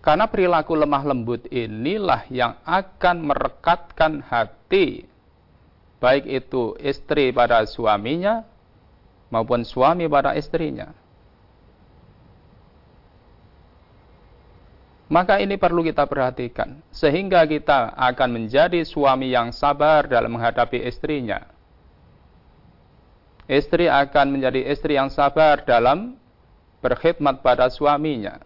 Karena 0.01 0.25
perilaku 0.25 0.73
lemah 0.73 1.05
lembut 1.05 1.45
inilah 1.53 2.25
yang 2.33 2.57
akan 2.65 3.21
merekatkan 3.21 4.25
hati 4.25 5.05
baik 6.01 6.25
itu 6.25 6.73
istri 6.81 7.29
pada 7.29 7.61
suaminya 7.69 8.41
maupun 9.29 9.61
suami 9.61 10.09
pada 10.09 10.33
istrinya. 10.33 10.91
Maka 15.11 15.43
ini 15.43 15.59
perlu 15.59 15.83
kita 15.83 16.07
perhatikan 16.07 16.81
sehingga 16.89 17.43
kita 17.45 17.93
akan 17.93 18.29
menjadi 18.31 18.81
suami 18.81 19.29
yang 19.29 19.53
sabar 19.53 20.07
dalam 20.07 20.33
menghadapi 20.39 20.81
istrinya 20.87 21.51
istri 23.51 23.91
akan 23.91 24.39
menjadi 24.39 24.71
istri 24.71 24.95
yang 24.95 25.11
sabar 25.11 25.59
dalam 25.67 26.15
berkhidmat 26.79 27.43
pada 27.43 27.67
suaminya. 27.67 28.39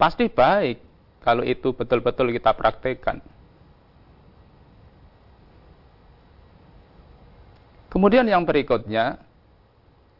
Pasti 0.00 0.32
baik 0.32 0.80
kalau 1.20 1.44
itu 1.44 1.76
betul-betul 1.76 2.32
kita 2.32 2.56
praktekkan. 2.56 3.20
Kemudian 7.90 8.24
yang 8.30 8.46
berikutnya, 8.46 9.18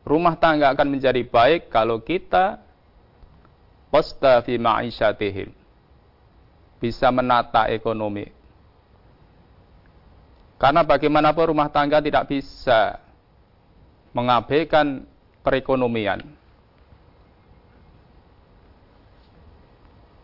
rumah 0.02 0.34
tangga 0.34 0.74
akan 0.74 0.90
menjadi 0.90 1.22
baik 1.22 1.70
kalau 1.70 2.02
kita 2.02 2.58
posta 3.88 4.42
fi 4.42 4.58
ma'isyatihim. 4.58 5.54
Bisa 6.80 7.12
menata 7.12 7.68
ekonomi 7.68 8.40
karena 10.60 10.84
bagaimanapun 10.84 11.56
rumah 11.56 11.72
tangga 11.72 12.04
tidak 12.04 12.28
bisa 12.28 13.00
mengabaikan 14.12 15.08
perekonomian. 15.40 16.20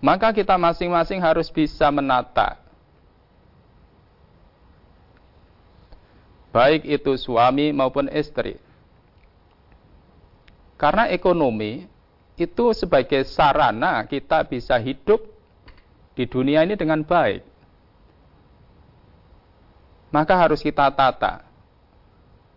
Maka 0.04 0.36
kita 0.36 0.60
masing-masing 0.60 1.24
harus 1.24 1.48
bisa 1.48 1.88
menata. 1.88 2.60
Baik 6.56 6.88
itu 6.88 7.20
suami 7.20 7.68
maupun 7.76 8.08
istri. 8.08 8.56
Karena 10.80 11.12
ekonomi 11.12 11.84
itu 12.40 12.72
sebagai 12.72 13.28
sarana 13.28 14.00
kita 14.08 14.48
bisa 14.48 14.80
hidup 14.80 15.20
di 16.16 16.24
dunia 16.24 16.64
ini 16.64 16.80
dengan 16.80 17.04
baik 17.04 17.56
maka 20.16 20.32
harus 20.32 20.64
kita 20.64 20.88
tata. 20.96 21.44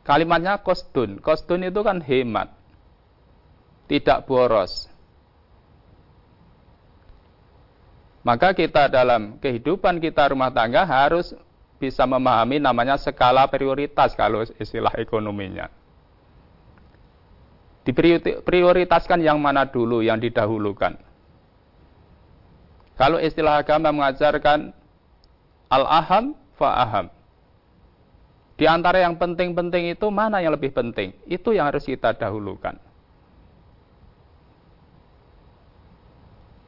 Kalimatnya 0.08 0.56
kostun. 0.64 1.20
Kostun 1.20 1.68
itu 1.68 1.84
kan 1.84 2.00
hemat. 2.00 2.56
Tidak 3.92 4.24
boros. 4.24 4.88
Maka 8.24 8.56
kita 8.56 8.88
dalam 8.88 9.42
kehidupan 9.44 10.00
kita 10.00 10.32
rumah 10.32 10.56
tangga 10.56 10.86
harus 10.86 11.34
bisa 11.80 12.04
memahami 12.04 12.60
namanya 12.60 13.00
skala 13.00 13.48
prioritas 13.48 14.12
kalau 14.14 14.44
istilah 14.60 14.92
ekonominya. 15.00 15.72
Diprioritaskan 17.88 19.24
yang 19.24 19.40
mana 19.40 19.66
dulu 19.66 20.04
yang 20.04 20.20
didahulukan. 20.20 21.00
Kalau 23.00 23.18
istilah 23.18 23.64
agama 23.64 23.96
mengajarkan 23.96 24.76
al-aham 25.72 26.36
fa-aham. 26.60 27.08
Di 28.60 28.68
antara 28.68 29.00
yang 29.00 29.16
penting-penting 29.16 29.96
itu 29.96 30.12
mana 30.12 30.44
yang 30.44 30.52
lebih 30.52 30.76
penting? 30.76 31.16
Itu 31.24 31.56
yang 31.56 31.72
harus 31.72 31.88
kita 31.88 32.12
dahulukan. 32.12 32.76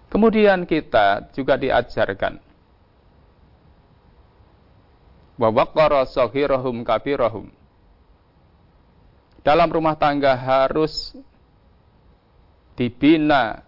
Kemudian 0.08 0.64
kita 0.64 1.32
juga 1.36 1.60
diajarkan 1.60 2.51
wa 5.42 5.50
kabirahum. 6.86 7.50
Dalam 9.42 9.70
rumah 9.74 9.98
tangga 9.98 10.38
harus 10.38 11.18
dibina 12.78 13.66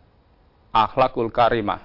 akhlakul 0.69 1.33
karimah. 1.33 1.81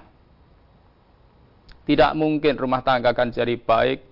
Tidak 1.89 2.13
mungkin 2.13 2.53
rumah 2.53 2.85
tangga 2.85 3.17
akan 3.17 3.33
jadi 3.33 3.57
baik 3.57 4.05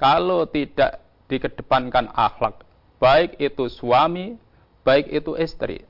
kalau 0.00 0.48
tidak 0.48 1.04
dikedepankan 1.28 2.08
akhlak. 2.16 2.64
Baik 2.96 3.36
itu 3.36 3.68
suami, 3.68 4.40
baik 4.80 5.12
itu 5.12 5.36
istri. 5.36 5.84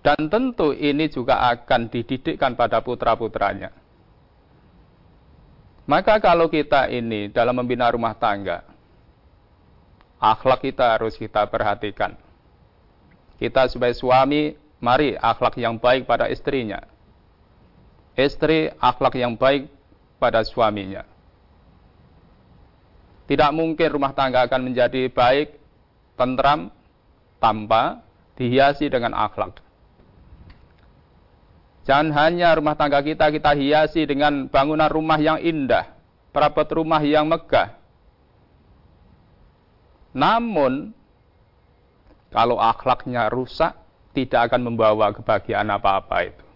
Dan 0.00 0.32
tentu 0.32 0.72
ini 0.72 1.12
juga 1.12 1.52
akan 1.52 1.92
dididikkan 1.92 2.56
pada 2.56 2.80
putra-putranya. 2.80 3.81
Maka 5.92 6.16
kalau 6.24 6.48
kita 6.48 6.88
ini 6.88 7.28
dalam 7.28 7.52
membina 7.52 7.92
rumah 7.92 8.16
tangga, 8.16 8.64
akhlak 10.16 10.64
kita 10.64 10.96
harus 10.96 11.20
kita 11.20 11.44
perhatikan. 11.52 12.16
Kita 13.36 13.68
sebagai 13.68 14.00
suami, 14.00 14.56
mari 14.80 15.12
akhlak 15.20 15.60
yang 15.60 15.76
baik 15.76 16.08
pada 16.08 16.32
istrinya. 16.32 16.80
Istri 18.16 18.72
akhlak 18.80 19.20
yang 19.20 19.36
baik 19.36 19.68
pada 20.16 20.40
suaminya. 20.48 21.04
Tidak 23.28 23.52
mungkin 23.52 23.92
rumah 23.92 24.16
tangga 24.16 24.48
akan 24.48 24.72
menjadi 24.72 25.12
baik, 25.12 25.60
tentram, 26.16 26.72
tanpa 27.36 28.00
dihiasi 28.40 28.88
dengan 28.88 29.12
akhlak. 29.12 29.60
Jangan 31.82 32.14
hanya 32.14 32.54
rumah 32.54 32.78
tangga 32.78 33.02
kita 33.02 33.26
kita 33.34 33.58
hiasi 33.58 34.06
dengan 34.06 34.46
bangunan 34.46 34.86
rumah 34.86 35.18
yang 35.18 35.42
indah, 35.42 35.90
perabot 36.30 36.66
rumah 36.78 37.02
yang 37.02 37.26
megah. 37.26 37.74
Namun, 40.14 40.94
kalau 42.30 42.62
akhlaknya 42.62 43.26
rusak, 43.26 43.74
tidak 44.14 44.52
akan 44.52 44.70
membawa 44.70 45.10
kebahagiaan 45.10 45.66
apa-apa 45.74 46.30
itu. 46.30 46.46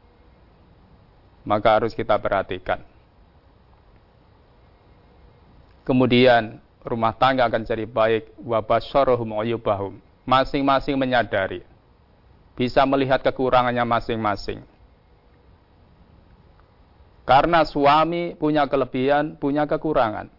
Maka 1.42 1.80
harus 1.80 1.96
kita 1.96 2.14
perhatikan. 2.22 2.84
Kemudian 5.82 6.62
rumah 6.86 7.14
tangga 7.14 7.50
akan 7.50 7.66
jadi 7.66 7.86
baik. 7.86 8.34
Masing-masing 10.26 10.94
menyadari. 10.98 11.62
Bisa 12.58 12.82
melihat 12.86 13.22
kekurangannya 13.22 13.82
masing-masing 13.86 14.75
karena 17.26 17.66
suami 17.66 18.38
punya 18.38 18.70
kelebihan, 18.70 19.34
punya 19.36 19.66
kekurangan. 19.66 20.30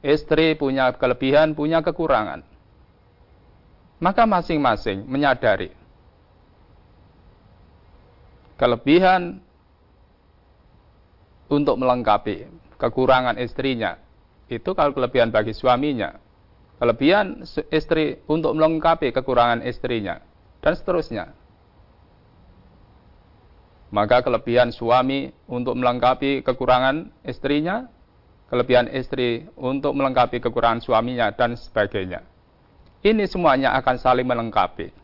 Istri 0.00 0.56
punya 0.56 0.94
kelebihan, 0.94 1.52
punya 1.58 1.82
kekurangan. 1.82 2.46
Maka 4.00 4.24
masing-masing 4.24 5.04
menyadari 5.04 5.76
kelebihan 8.56 9.40
untuk 11.50 11.76
melengkapi 11.76 12.48
kekurangan 12.78 13.36
istrinya. 13.36 13.96
Itu 14.46 14.72
kalau 14.72 14.92
kelebihan 14.92 15.34
bagi 15.34 15.52
suaminya. 15.52 16.16
Kelebihan 16.80 17.44
istri 17.68 18.24
untuk 18.24 18.56
melengkapi 18.56 19.12
kekurangan 19.12 19.66
istrinya. 19.68 20.20
Dan 20.64 20.72
seterusnya. 20.76 21.39
Maka 23.90 24.22
kelebihan 24.22 24.70
suami 24.70 25.34
untuk 25.50 25.74
melengkapi 25.74 26.46
kekurangan 26.46 27.10
istrinya, 27.26 27.90
kelebihan 28.46 28.86
istri 28.86 29.50
untuk 29.58 29.98
melengkapi 29.98 30.38
kekurangan 30.38 30.78
suaminya, 30.78 31.34
dan 31.34 31.58
sebagainya. 31.58 32.22
Ini 33.02 33.26
semuanya 33.26 33.74
akan 33.82 33.96
saling 33.98 34.26
melengkapi. 34.26 34.94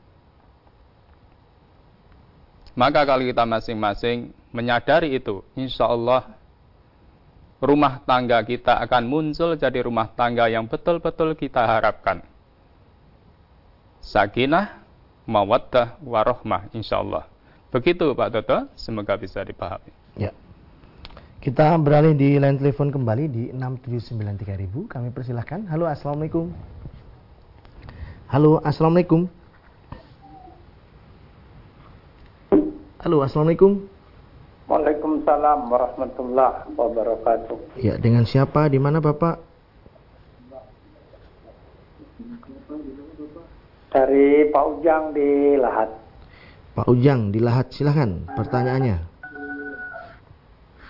Maka 2.77 3.09
kalau 3.09 3.25
kita 3.25 3.43
masing-masing 3.43 4.31
menyadari 4.53 5.17
itu, 5.17 5.43
insya 5.57 5.89
Allah 5.89 6.37
rumah 7.57 8.05
tangga 8.05 8.39
kita 8.45 8.79
akan 8.85 9.09
muncul 9.09 9.57
jadi 9.57 9.81
rumah 9.81 10.13
tangga 10.13 10.47
yang 10.47 10.69
betul-betul 10.69 11.33
kita 11.35 11.65
harapkan. 11.65 12.21
Sakinah, 14.05 14.87
mawaddah, 15.27 15.99
warohmah, 16.05 16.71
insya 16.77 17.01
Allah. 17.03 17.27
Begitu 17.77 18.17
Pak 18.17 18.33
Toto, 18.33 18.73
semoga 18.73 19.21
bisa 19.21 19.45
dipahami. 19.45 19.93
Ya. 20.17 20.33
Kita 21.45 21.77
beralih 21.77 22.17
di 22.17 22.41
line 22.41 22.57
telepon 22.57 22.89
kembali 22.89 23.25
di 23.29 23.45
6793000. 23.53 24.89
Kami 24.89 25.13
persilahkan. 25.13 25.69
Halo, 25.69 25.85
Assalamualaikum. 25.85 26.57
Halo, 28.33 28.65
Assalamualaikum. 28.65 29.29
Halo, 33.05 33.21
Assalamualaikum. 33.21 33.85
Waalaikumsalam 34.73 35.69
warahmatullahi 35.69 36.73
wabarakatuh. 36.81 37.77
Ya, 37.77 38.01
dengan 38.01 38.25
siapa? 38.25 38.73
Di 38.73 38.81
mana 38.81 39.05
Bapak? 39.05 39.37
Dari 43.93 44.49
Pak 44.49 44.65
Ujang 44.65 45.13
di 45.13 45.61
Lahat. 45.61 46.06
Pak 46.77 46.93
Ujang 46.93 47.33
di 47.33 47.41
Lahat 47.41 47.73
silahkan 47.73 48.29
pertanyaannya. 48.37 49.01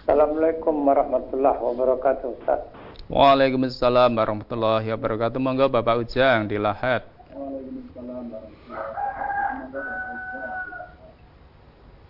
Assalamualaikum 0.03 0.83
warahmatullahi 0.83 1.63
wabarakatuh 1.63 2.27
Ustaz. 2.43 2.59
Waalaikumsalam 3.07 4.19
warahmatullahi 4.19 4.91
wabarakatuh. 4.91 5.39
Monggo 5.39 5.71
Bapak 5.71 6.03
Ujang 6.03 6.51
di 6.51 6.59
Lahat. 6.59 7.07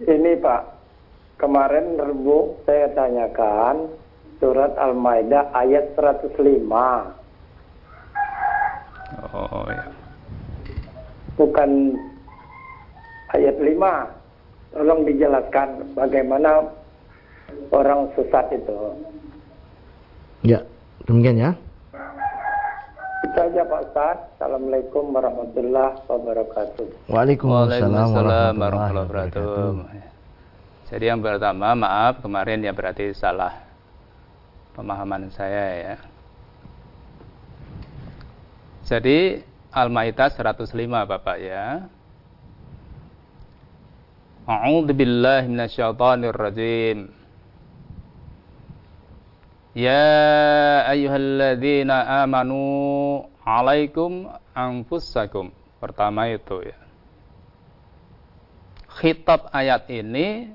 Ini 0.00 0.40
Pak, 0.40 0.62
kemarin 1.36 2.00
Rebu 2.00 2.56
saya 2.64 2.88
tanyakan 2.96 3.92
surat 4.40 4.72
Al-Maidah 4.80 5.52
ayat 5.52 5.92
105. 6.00 6.32
Oh 9.36 9.68
ya. 9.68 9.84
Bukan 11.36 11.92
ayat 13.34 13.56
5 13.58 14.76
tolong 14.76 15.00
dijelaskan 15.08 15.68
bagaimana 15.96 16.68
orang 17.72 18.10
sesat 18.14 18.46
itu. 18.52 18.76
Ya, 20.44 20.60
demikian 21.08 21.40
ya. 21.40 21.50
Itu 23.24 23.38
aja 23.40 23.62
Pak 23.66 23.80
Ustaz. 23.90 24.16
Assalamualaikum 24.36 25.10
warahmatullahi 25.10 25.98
wabarakatuh. 26.06 26.86
Waalaikumsalam 27.10 28.08
warahmatullahi 28.12 28.94
wabarakatuh. 28.94 29.72
Jadi 30.86 31.04
yang 31.10 31.18
pertama, 31.18 31.74
maaf 31.74 32.22
kemarin 32.22 32.62
ya 32.62 32.70
berarti 32.70 33.10
salah 33.10 33.66
pemahaman 34.78 35.26
saya 35.34 35.64
ya. 35.74 35.96
Jadi 38.86 39.42
Al-Maidah 39.74 40.30
105 40.30 40.70
Bapak 40.86 41.42
ya. 41.42 41.90
A'udzu 44.46 44.94
billahi 44.94 45.50
minasyaitonir 45.50 46.38
rajim. 46.38 47.10
Ya 49.74 50.86
ayyuhalladzina 50.86 52.22
amanu 52.22 53.26
alaikum 53.42 54.30
anfusakum. 54.54 55.50
Pertama 55.82 56.30
itu 56.30 56.62
ya. 56.62 56.78
Khitab 58.96 59.50
ayat 59.52 59.90
ini 59.92 60.48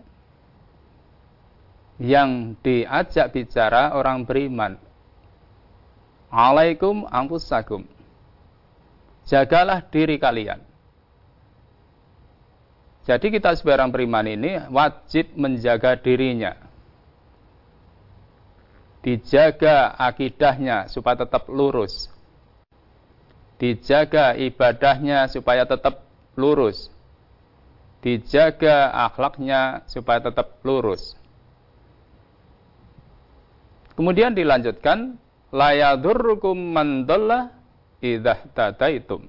yang 2.02 2.58
diajak 2.66 3.36
bicara 3.36 3.94
orang 3.94 4.26
beriman. 4.26 4.80
Alaikum 6.32 7.06
anfusakum. 7.12 7.86
Jagalah 9.28 9.84
diri 9.92 10.16
kalian 10.18 10.71
jadi 13.06 13.28
kita 13.34 13.58
sebagai 13.58 13.82
orang 13.82 13.92
beriman 13.92 14.28
ini 14.30 14.52
wajib 14.70 15.34
menjaga 15.34 15.98
dirinya. 15.98 16.72
dijaga 19.02 19.98
akidahnya 19.98 20.86
supaya 20.86 21.26
tetap 21.26 21.50
lurus, 21.50 22.06
dijaga 23.58 24.38
ibadahnya 24.38 25.26
supaya 25.26 25.66
tetap 25.66 26.06
lurus, 26.38 26.94
dijaga 28.06 28.94
akhlaknya 29.10 29.82
supaya 29.90 30.22
tetap 30.22 30.62
lurus. 30.62 31.18
Kemudian 33.98 34.38
dilanjutkan 34.38 35.18
la 35.50 35.74
yadurrukum 35.74 36.56
man 36.56 37.06
dhalla 37.10 37.54
idzah 38.02 38.40
tadaitum. 38.54 39.26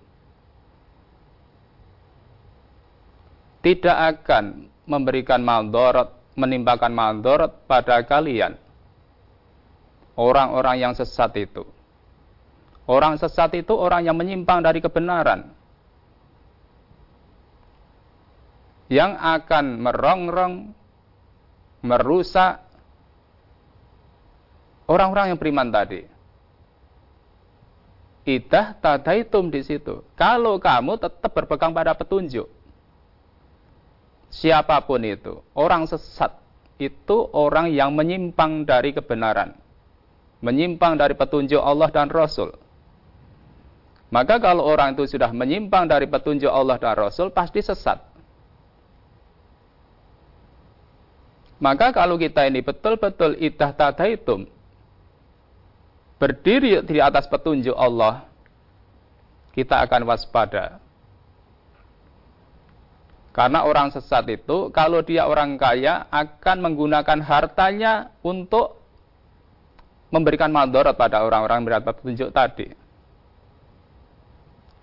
Tidak 3.63 3.95
akan 3.95 4.67
memberikan 4.91 5.39
mandorot, 5.39 6.35
menimpakan 6.35 6.91
mandorot 6.91 7.63
pada 7.71 8.03
kalian. 8.03 8.59
Orang-orang 10.19 10.83
yang 10.83 10.93
sesat 10.93 11.31
itu. 11.39 11.63
Orang 12.91 13.17
sesat 13.17 13.55
itu 13.55 13.73
orang 13.73 14.03
yang 14.03 14.19
menyimpang 14.19 14.61
dari 14.61 14.83
kebenaran. 14.83 15.55
Yang 18.91 19.13
akan 19.17 19.65
merongrong, 19.81 20.55
merusak 21.81 22.61
orang-orang 24.91 25.33
yang 25.33 25.39
beriman 25.41 25.73
tadi. 25.73 26.05
Idah 28.23 28.79
tadaitum 28.79 29.49
di 29.51 29.65
situ. 29.65 30.05
Kalau 30.15 30.59
kamu 30.59 30.99
tetap 30.99 31.31
berpegang 31.33 31.73
pada 31.73 31.97
petunjuk. 31.97 32.62
Siapa 34.33 34.81
pun 34.89 35.05
itu, 35.05 35.45
orang 35.53 35.85
sesat 35.85 36.33
itu 36.81 37.29
orang 37.37 37.69
yang 37.69 37.93
menyimpang 37.93 38.65
dari 38.65 38.97
kebenaran. 38.97 39.53
Menyimpang 40.41 40.99
dari 40.99 41.15
petunjuk 41.15 41.61
Allah 41.61 41.93
dan 41.93 42.09
Rasul. 42.09 42.51
Maka 44.13 44.43
kalau 44.43 44.67
orang 44.67 44.97
itu 44.97 45.07
sudah 45.07 45.31
menyimpang 45.31 45.87
dari 45.87 46.09
petunjuk 46.09 46.51
Allah 46.51 46.81
dan 46.81 46.97
Rasul, 46.99 47.31
pasti 47.31 47.63
sesat. 47.63 48.01
Maka 51.63 51.95
kalau 51.95 52.19
kita 52.19 52.43
ini 52.51 52.59
betul-betul 52.59 53.39
idah 53.39 53.71
tadaitum, 53.71 54.51
berdiri 56.19 56.83
di 56.83 56.99
atas 56.99 57.31
petunjuk 57.31 57.79
Allah, 57.79 58.27
kita 59.55 59.79
akan 59.87 60.11
waspada. 60.11 60.82
Karena 63.33 63.65
orang 63.65 63.89
sesat 63.89 64.29
itu, 64.29 64.69
kalau 64.77 65.01
dia 65.01 65.25
orang 65.25 65.57
kaya, 65.57 66.05
akan 66.13 66.57
menggunakan 66.61 67.19
hartanya 67.25 68.13
untuk 68.21 68.81
memberikan 70.13 70.53
madorot 70.53 70.93
pada 70.93 71.25
orang-orang 71.25 71.65
yang 71.65 71.81
petunjuk 71.81 72.29
tadi. 72.37 72.69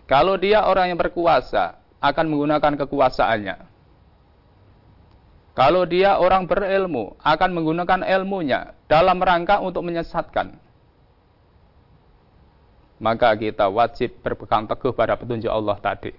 Kalau 0.09 0.33
dia 0.41 0.65
orang 0.65 0.89
yang 0.89 0.97
berkuasa, 0.97 1.77
akan 2.01 2.25
menggunakan 2.25 2.73
kekuasaannya. 2.81 3.57
Kalau 5.53 5.85
dia 5.85 6.17
orang 6.17 6.49
berilmu, 6.49 7.13
akan 7.21 7.49
menggunakan 7.53 8.01
ilmunya 8.01 8.73
dalam 8.89 9.21
rangka 9.21 9.61
untuk 9.61 9.85
menyesatkan 9.85 10.57
maka 12.99 13.31
kita 13.39 13.71
wajib 13.71 14.19
berpegang 14.19 14.67
teguh 14.67 14.91
pada 14.91 15.15
petunjuk 15.15 15.49
Allah 15.49 15.79
tadi. 15.79 16.11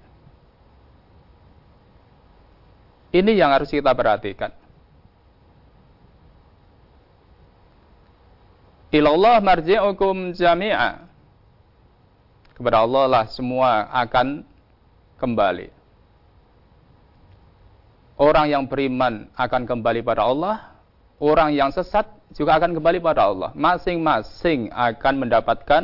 Ini 3.10 3.34
yang 3.34 3.50
harus 3.50 3.70
kita 3.70 3.90
perhatikan. 3.90 4.54
Ilallah 8.90 9.38
marji'ukum 9.42 10.34
jami'a. 10.34 11.06
Kepada 12.54 12.84
Allah 12.84 13.04
lah 13.06 13.24
semua 13.30 13.88
akan 13.90 14.42
kembali. 15.18 15.72
Orang 18.20 18.52
yang 18.52 18.68
beriman 18.68 19.32
akan 19.32 19.64
kembali 19.64 20.04
pada 20.04 20.28
Allah. 20.28 20.76
Orang 21.16 21.56
yang 21.56 21.72
sesat 21.72 22.04
juga 22.36 22.60
akan 22.60 22.76
kembali 22.76 23.00
pada 23.00 23.32
Allah. 23.32 23.50
Masing-masing 23.56 24.68
akan 24.70 25.14
mendapatkan 25.24 25.82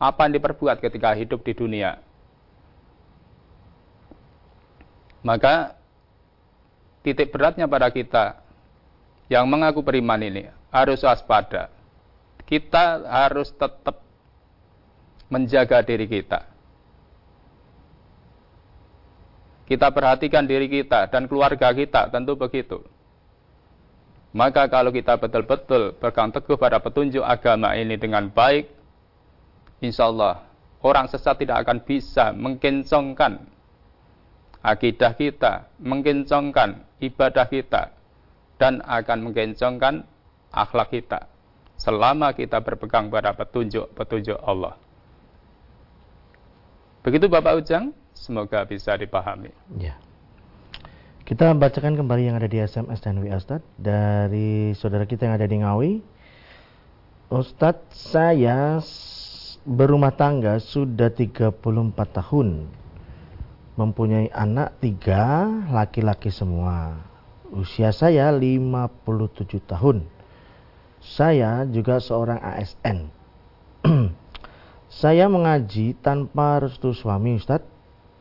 apa 0.00 0.20
yang 0.26 0.32
diperbuat 0.40 0.80
ketika 0.80 1.12
hidup 1.12 1.44
di 1.44 1.52
dunia. 1.52 2.00
Maka 5.24 5.76
titik 7.04 7.28
beratnya 7.28 7.68
pada 7.68 7.92
kita 7.92 8.40
yang 9.28 9.44
mengaku 9.44 9.84
beriman 9.84 10.18
ini 10.24 10.48
harus 10.72 11.04
waspada. 11.04 11.68
Kita 12.44 13.04
harus 13.04 13.52
tetap 13.52 14.00
menjaga 15.28 15.80
diri 15.84 16.08
kita. 16.08 16.48
Kita 19.64 19.88
perhatikan 19.88 20.44
diri 20.44 20.68
kita 20.68 21.08
dan 21.08 21.24
keluarga 21.24 21.72
kita, 21.72 22.12
tentu 22.12 22.36
begitu. 22.36 22.84
Maka 24.34 24.68
kalau 24.68 24.92
kita 24.92 25.16
betul-betul 25.16 25.96
pegang 25.96 26.28
teguh 26.34 26.58
pada 26.58 26.82
petunjuk 26.82 27.24
agama 27.24 27.72
ini 27.78 27.96
dengan 27.96 28.28
baik, 28.28 28.68
insya 29.80 30.10
Allah 30.10 30.44
orang 30.84 31.08
sesat 31.08 31.40
tidak 31.40 31.64
akan 31.64 31.80
bisa 31.80 32.36
mengkencongkan 32.36 33.53
akidah 34.64 35.12
kita, 35.12 35.68
mengkencongkan 35.76 36.80
ibadah 37.04 37.44
kita, 37.52 37.92
dan 38.56 38.80
akan 38.80 39.28
mengkencongkan 39.28 40.08
akhlak 40.48 40.88
kita 40.88 41.28
selama 41.76 42.32
kita 42.32 42.64
berpegang 42.64 43.12
pada 43.12 43.36
petunjuk-petunjuk 43.36 44.40
Allah. 44.40 44.78
Begitu 47.04 47.28
Bapak 47.28 47.60
Ujang, 47.60 47.92
semoga 48.16 48.64
bisa 48.64 48.96
dipahami. 48.96 49.52
Ya. 49.76 50.00
Kita 51.24 51.52
bacakan 51.52 52.00
kembali 52.00 52.32
yang 52.32 52.36
ada 52.36 52.48
di 52.48 52.60
SMS 52.60 53.00
dan 53.00 53.20
WA 53.20 53.36
Ustaz 53.36 53.60
dari 53.76 54.72
saudara 54.76 55.04
kita 55.04 55.28
yang 55.28 55.36
ada 55.36 55.48
di 55.48 55.56
Ngawi. 55.60 55.92
Ustadz, 57.32 58.12
saya 58.12 58.80
berumah 59.64 60.12
tangga 60.12 60.60
sudah 60.60 61.08
34 61.08 61.56
tahun. 61.96 62.68
Mempunyai 63.74 64.30
anak 64.30 64.78
tiga, 64.78 65.50
laki-laki 65.66 66.30
semua. 66.30 66.94
Usia 67.50 67.90
saya 67.90 68.30
57 68.30 69.58
tahun. 69.66 70.06
Saya 71.02 71.66
juga 71.66 71.98
seorang 71.98 72.38
ASN. 72.38 73.10
saya 75.02 75.26
mengaji 75.26 75.98
tanpa 75.98 76.62
restu 76.62 76.94
suami 76.94 77.34
Ustadz. 77.34 77.66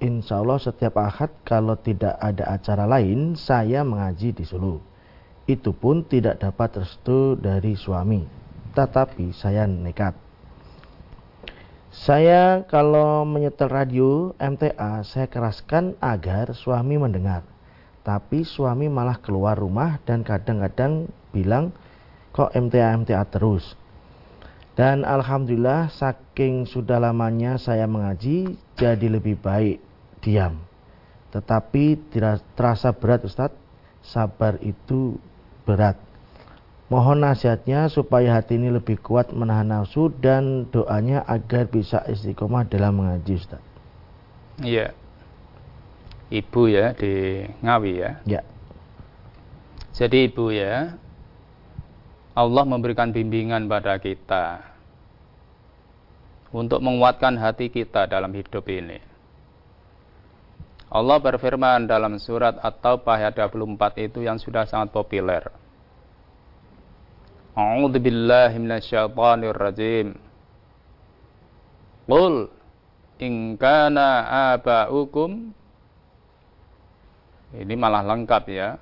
Insya 0.02 0.42
Allah 0.42 0.58
setiap 0.58 0.98
akad 0.98 1.30
kalau 1.46 1.78
tidak 1.78 2.18
ada 2.18 2.50
acara 2.50 2.89
lain, 2.89 3.38
saya 3.38 3.86
mengaji 3.86 4.34
di 4.34 4.44
Solo. 4.44 4.82
Itu 5.46 5.78
pun 5.78 6.02
tidak 6.10 6.42
dapat 6.42 6.82
restu 6.82 7.38
dari 7.38 7.78
suami. 7.78 8.26
Tetapi 8.74 9.30
saya 9.32 9.70
nekat 9.70 10.23
saya 11.94 12.66
kalau 12.66 13.22
menyetel 13.22 13.70
radio 13.70 14.34
MTA, 14.42 15.06
saya 15.06 15.30
keraskan 15.30 15.94
agar 16.02 16.58
suami 16.58 16.98
mendengar. 16.98 17.46
Tapi 18.02 18.42
suami 18.42 18.90
malah 18.90 19.22
keluar 19.22 19.54
rumah 19.54 20.02
dan 20.02 20.26
kadang-kadang 20.26 21.06
bilang, 21.30 21.70
kok 22.34 22.50
MTA-MTA 22.50 23.22
terus. 23.30 23.78
Dan 24.74 25.06
Alhamdulillah 25.06 25.94
saking 25.94 26.66
sudah 26.66 26.98
lamanya 26.98 27.62
saya 27.62 27.86
mengaji, 27.86 28.58
jadi 28.74 29.06
lebih 29.06 29.38
baik 29.38 29.78
diam. 30.26 30.66
Tetapi 31.30 32.10
terasa 32.58 32.90
berat 32.90 33.22
Ustadz, 33.22 33.62
sabar 34.02 34.58
itu 34.66 35.22
berat. 35.62 36.12
Mohon 36.94 37.26
nasihatnya 37.26 37.90
supaya 37.90 38.38
hati 38.38 38.54
ini 38.54 38.70
lebih 38.70 39.02
kuat 39.02 39.34
menahan 39.34 39.66
nafsu 39.66 40.14
dan 40.14 40.70
doanya 40.70 41.26
agar 41.26 41.66
bisa 41.66 42.06
istiqomah 42.06 42.70
dalam 42.70 43.02
mengaji 43.02 43.34
Ustaz. 43.34 43.58
Iya. 44.62 44.94
Ibu 46.30 46.62
ya 46.70 46.94
di 46.94 47.41
Ngawi 47.66 47.91
ya. 47.98 48.12
Ya. 48.30 48.41
Jadi 49.98 50.30
ibu 50.30 50.54
ya, 50.54 50.94
Allah 52.38 52.62
memberikan 52.62 53.10
bimbingan 53.10 53.66
pada 53.66 53.98
kita 53.98 54.62
untuk 56.54 56.78
menguatkan 56.78 57.41
hati 57.41 57.74
kita 57.74 58.06
dalam 58.06 58.30
hidup 58.38 58.70
ini. 58.70 59.02
Allah 60.94 61.18
berfirman 61.18 61.89
dalam 61.89 62.22
surat 62.22 62.62
At-Taubah 62.62 63.18
ayat 63.18 63.34
24 63.50 63.98
itu 63.98 64.22
yang 64.22 64.38
sudah 64.38 64.70
sangat 64.70 64.94
populer. 64.94 65.62
أعوذ 67.59 67.95
بالله 67.99 68.51
من 68.59 68.72
الشيطان 68.79 69.41
الرجيم 69.45 70.09
قل 72.07 72.35
إن 73.18 73.59
كان 73.59 73.99
آباؤكم 74.55 75.31
ini 77.49 77.74
malah 77.81 78.05
lengkap 78.05 78.45
ya 78.53 78.76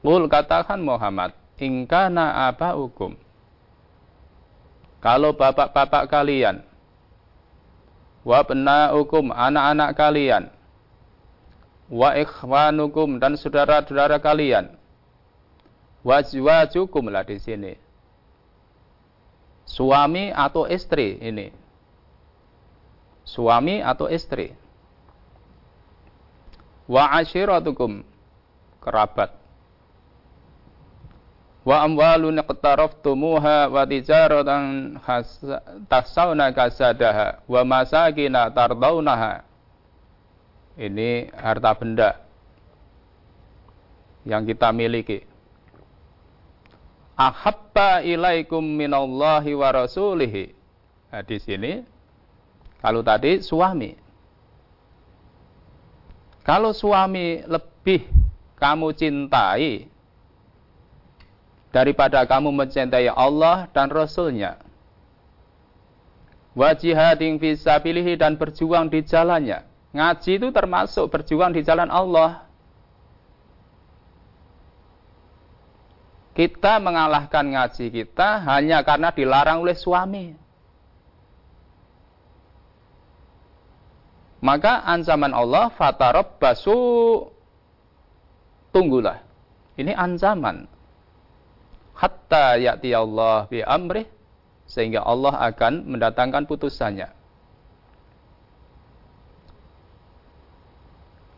Qul 0.00 0.24
katakan 0.32 0.80
Muhammad 0.80 1.36
ingkana 1.60 2.48
abaukum 2.48 3.14
Kalau 5.06 5.38
bapak-bapak 5.38 6.10
kalian, 6.10 6.66
wa 8.26 8.42
hukum 8.90 9.30
anak-anak 9.30 9.94
kalian, 9.94 10.50
wa 11.86 12.10
ikhwanukum 12.16 13.22
dan 13.22 13.38
saudara-saudara 13.38 14.18
kalian, 14.18 14.74
wa 16.02 16.18
cukum 16.66 17.06
lah 17.06 17.22
di 17.22 17.38
sini. 17.38 17.79
Suami 19.71 20.35
atau 20.35 20.67
istri 20.67 21.15
ini. 21.23 21.47
Suami 23.23 23.79
atau 23.79 24.11
istri. 24.11 24.51
Wa 26.91 27.07
ashiratukum 27.23 28.03
kerabat 28.83 29.41
wa 31.61 31.85
amwalun 31.85 32.41
iqtaraftumuha 32.41 33.69
wa 33.69 33.85
tijaratan 33.85 34.97
tasawna 35.85 36.49
kasadaha 36.49 37.45
wa 37.45 37.61
masakina 37.61 38.49
tardaunaha 38.49 39.45
ini 40.81 41.29
harta 41.37 41.71
benda 41.77 42.17
yang 44.25 44.41
kita 44.41 44.73
miliki 44.73 45.21
ahabba 47.29 48.01
ilaikum 48.01 48.63
minallahi 48.65 49.53
wa 49.53 49.69
rasulihi 49.69 50.55
nah, 51.13 51.21
di 51.21 51.37
sini 51.37 51.85
kalau 52.81 53.05
tadi 53.05 53.37
suami 53.45 53.93
kalau 56.41 56.73
suami 56.73 57.45
lebih 57.45 58.09
kamu 58.57 58.93
cintai 58.97 59.91
daripada 61.71 62.21
kamu 62.27 62.51
mencintai 62.51 63.07
Allah 63.09 63.65
dan 63.71 63.87
Rasulnya. 63.87 64.59
Wajihading 66.51 67.39
fisabilihi 67.39 68.19
dan 68.19 68.35
berjuang 68.35 68.91
di 68.91 68.99
jalannya. 69.07 69.63
Ngaji 69.95 70.31
itu 70.35 70.47
termasuk 70.51 71.07
berjuang 71.07 71.55
di 71.55 71.63
jalan 71.63 71.87
Allah. 71.87 72.43
Kita 76.31 76.79
mengalahkan 76.79 77.43
ngaji 77.43 77.91
kita 77.91 78.39
hanya 78.47 78.79
karena 78.87 79.11
dilarang 79.11 79.67
oleh 79.67 79.75
suami. 79.75 80.31
Maka 84.41 84.81
ancaman 84.87 85.35
Allah 85.37 85.69
fatarob 85.75 86.41
basu 86.41 86.73
tunggulah. 88.73 89.21
Ini 89.77 89.93
ancaman 89.93 90.65
hatta 92.01 92.57
ya'ti 92.57 92.89
Allah 92.97 93.45
bi 93.45 93.61
amrih 93.61 94.09
sehingga 94.65 95.05
Allah 95.05 95.37
akan 95.53 95.85
mendatangkan 95.93 96.49
putusannya. 96.49 97.13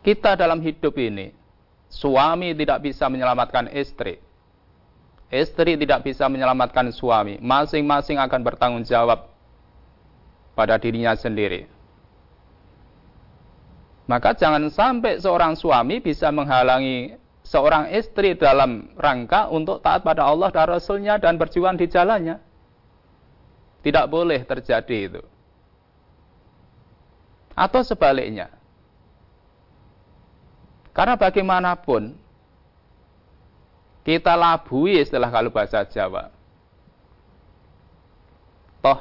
Kita 0.04 0.36
dalam 0.36 0.60
hidup 0.60 0.96
ini, 1.00 1.32
suami 1.88 2.56
tidak 2.56 2.84
bisa 2.84 3.08
menyelamatkan 3.08 3.72
istri. 3.72 4.23
Istri 5.32 5.80
tidak 5.80 6.04
bisa 6.04 6.28
menyelamatkan 6.28 6.92
suami. 6.92 7.40
Masing-masing 7.40 8.20
akan 8.20 8.40
bertanggung 8.44 8.84
jawab 8.84 9.28
pada 10.54 10.78
dirinya 10.78 11.16
sendiri. 11.16 11.66
Maka 14.04 14.36
jangan 14.36 14.68
sampai 14.68 15.16
seorang 15.16 15.56
suami 15.56 15.98
bisa 15.98 16.28
menghalangi 16.28 17.16
seorang 17.44 17.92
istri 17.92 18.36
dalam 18.36 18.92
rangka 18.96 19.48
untuk 19.48 19.80
taat 19.80 20.04
pada 20.04 20.28
Allah 20.28 20.52
dan 20.52 20.68
Rasulnya 20.68 21.16
dan 21.16 21.40
berjuang 21.40 21.76
di 21.76 21.88
jalannya. 21.88 22.36
Tidak 23.84 24.06
boleh 24.08 24.40
terjadi 24.44 24.98
itu. 25.12 25.22
Atau 27.52 27.84
sebaliknya. 27.84 28.48
Karena 30.96 31.18
bagaimanapun, 31.20 32.16
kita 34.04 34.36
labui 34.36 35.00
istilah 35.00 35.32
kalau 35.32 35.48
bahasa 35.48 35.82
Jawa. 35.88 36.28
Toh, 38.84 39.00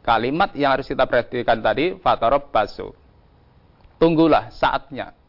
kalimat 0.00 0.56
yang 0.56 0.74
harus 0.74 0.88
kita 0.88 1.04
perhatikan 1.04 1.60
tadi, 1.60 2.00
fatorob 2.00 2.48
basu. 2.48 2.96
Tunggulah 4.00 4.48
saatnya 4.48 5.20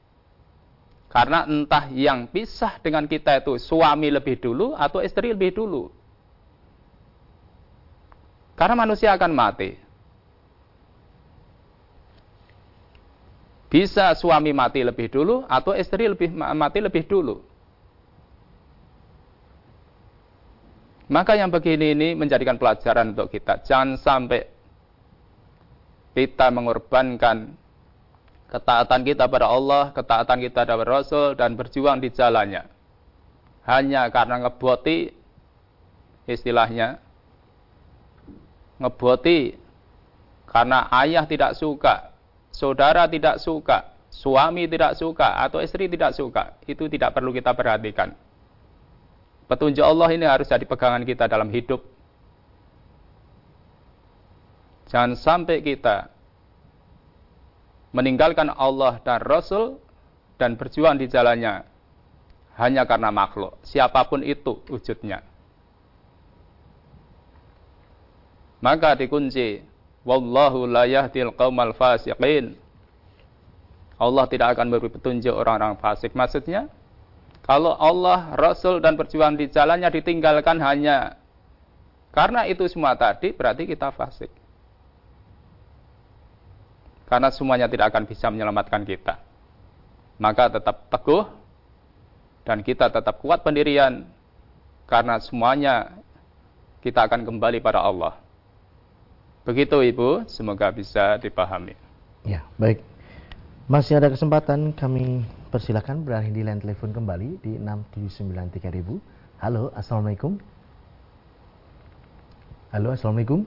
karena 1.11 1.43
entah 1.43 1.91
yang 1.91 2.31
pisah 2.31 2.79
dengan 2.79 3.03
kita 3.03 3.43
itu 3.43 3.59
suami 3.59 4.07
lebih 4.07 4.39
dulu 4.39 4.71
atau 4.79 5.03
istri 5.03 5.35
lebih 5.35 5.51
dulu. 5.51 5.91
Karena 8.55 8.79
manusia 8.79 9.11
akan 9.11 9.31
mati. 9.35 9.75
Bisa 13.67 14.15
suami 14.15 14.55
mati 14.55 14.79
lebih 14.87 15.11
dulu 15.11 15.43
atau 15.51 15.75
istri 15.75 16.07
lebih 16.07 16.31
mati 16.31 16.79
lebih 16.79 17.03
dulu. 17.03 17.43
Maka 21.11 21.35
yang 21.35 21.51
begini 21.51 21.91
ini 21.91 22.09
menjadikan 22.15 22.55
pelajaran 22.55 23.11
untuk 23.11 23.27
kita. 23.27 23.59
Jangan 23.67 23.99
sampai 23.99 24.47
kita 26.15 26.47
mengorbankan 26.55 27.51
ketaatan 28.47 29.03
kita 29.03 29.27
pada 29.27 29.51
Allah, 29.51 29.91
ketaatan 29.91 30.39
kita 30.39 30.63
pada 30.63 30.87
Rasul, 30.87 31.35
dan 31.35 31.59
berjuang 31.59 31.99
di 31.99 32.15
jalannya. 32.15 32.63
Hanya 33.67 34.07
karena 34.07 34.39
ngeboti, 34.39 35.11
istilahnya, 36.31 37.03
ngeboti 38.79 39.59
karena 40.47 40.87
ayah 40.95 41.27
tidak 41.27 41.59
suka, 41.59 42.15
saudara 42.55 43.03
tidak 43.11 43.43
suka, 43.43 43.99
suami 44.07 44.63
tidak 44.63 44.95
suka, 44.95 45.43
atau 45.43 45.59
istri 45.59 45.91
tidak 45.91 46.15
suka. 46.15 46.55
Itu 46.63 46.87
tidak 46.87 47.11
perlu 47.11 47.35
kita 47.35 47.51
perhatikan. 47.51 48.30
Petunjuk 49.49 49.83
Allah 49.83 50.09
ini 50.13 50.25
harus 50.25 50.47
jadi 50.47 50.63
pegangan 50.63 51.05
kita 51.05 51.29
dalam 51.29 51.49
hidup. 51.49 51.83
Jangan 54.91 55.15
sampai 55.15 55.63
kita 55.63 56.11
meninggalkan 57.95 58.51
Allah 58.51 58.99
dan 59.03 59.23
Rasul 59.23 59.79
dan 60.35 60.59
berjuang 60.59 60.99
di 60.99 61.07
jalannya 61.07 61.63
hanya 62.59 62.83
karena 62.83 63.09
makhluk, 63.09 63.55
siapa 63.63 64.03
pun 64.07 64.19
itu 64.19 64.59
wujudnya. 64.67 65.23
Maka 68.61 68.93
dikunci, 68.93 69.63
wallahu 70.05 70.69
la 70.69 70.85
yahdil 70.85 71.33
qaumal 71.33 71.73
fasiqin. 71.73 72.53
Allah 74.01 74.25
tidak 74.29 74.57
akan 74.57 74.69
memberi 74.69 74.89
petunjuk 74.93 75.33
orang-orang 75.33 75.77
fasik. 75.77 76.13
Maksudnya, 76.17 76.69
kalau 77.41 77.73
Allah, 77.73 78.37
Rasul 78.37 78.79
dan 78.79 78.93
berjuang 78.93 79.33
di 79.35 79.49
jalannya 79.49 79.89
ditinggalkan 79.89 80.61
hanya 80.61 81.21
karena 82.11 82.43
itu 82.43 82.67
semua 82.67 82.93
tadi, 82.99 83.31
berarti 83.31 83.63
kita 83.63 83.89
fasik. 83.95 84.29
Karena 87.07 87.31
semuanya 87.31 87.67
tidak 87.67 87.91
akan 87.91 88.03
bisa 88.07 88.27
menyelamatkan 88.31 88.83
kita. 88.83 89.19
Maka 90.19 90.51
tetap 90.51 90.91
teguh 90.91 91.27
dan 92.43 92.63
kita 92.63 92.91
tetap 92.91 93.19
kuat 93.19 93.43
pendirian 93.43 94.07
karena 94.87 95.19
semuanya 95.19 95.91
kita 96.83 97.07
akan 97.07 97.23
kembali 97.23 97.63
pada 97.63 97.83
Allah. 97.83 98.15
Begitu 99.47 99.81
Ibu, 99.81 100.29
semoga 100.29 100.69
bisa 100.69 101.17
dipahami. 101.17 101.73
Ya, 102.27 102.45
baik. 102.59 102.83
Masih 103.65 103.97
ada 103.97 104.11
kesempatan 104.11 104.75
kami 104.75 105.25
persilakan 105.51 106.07
beralih 106.07 106.31
di 106.31 106.41
line 106.47 106.63
telepon 106.63 106.95
kembali 106.95 107.43
di 107.43 107.59
6793000. 107.59 109.43
Halo, 109.43 109.75
Assalamualaikum. 109.75 110.39
Halo, 112.71 112.95
Assalamualaikum. 112.95 113.43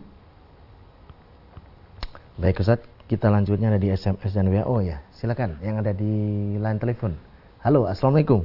Baik 2.36 2.60
Ustaz, 2.60 2.84
kita 3.08 3.32
lanjutnya 3.32 3.72
ada 3.72 3.80
di 3.80 3.88
SMS 3.88 4.36
dan 4.36 4.52
WO 4.52 4.84
ya. 4.84 5.00
Silakan 5.16 5.56
yang 5.64 5.80
ada 5.80 5.96
di 5.96 6.12
line 6.60 6.76
telepon. 6.76 7.16
Halo, 7.64 7.88
Assalamualaikum. 7.88 8.44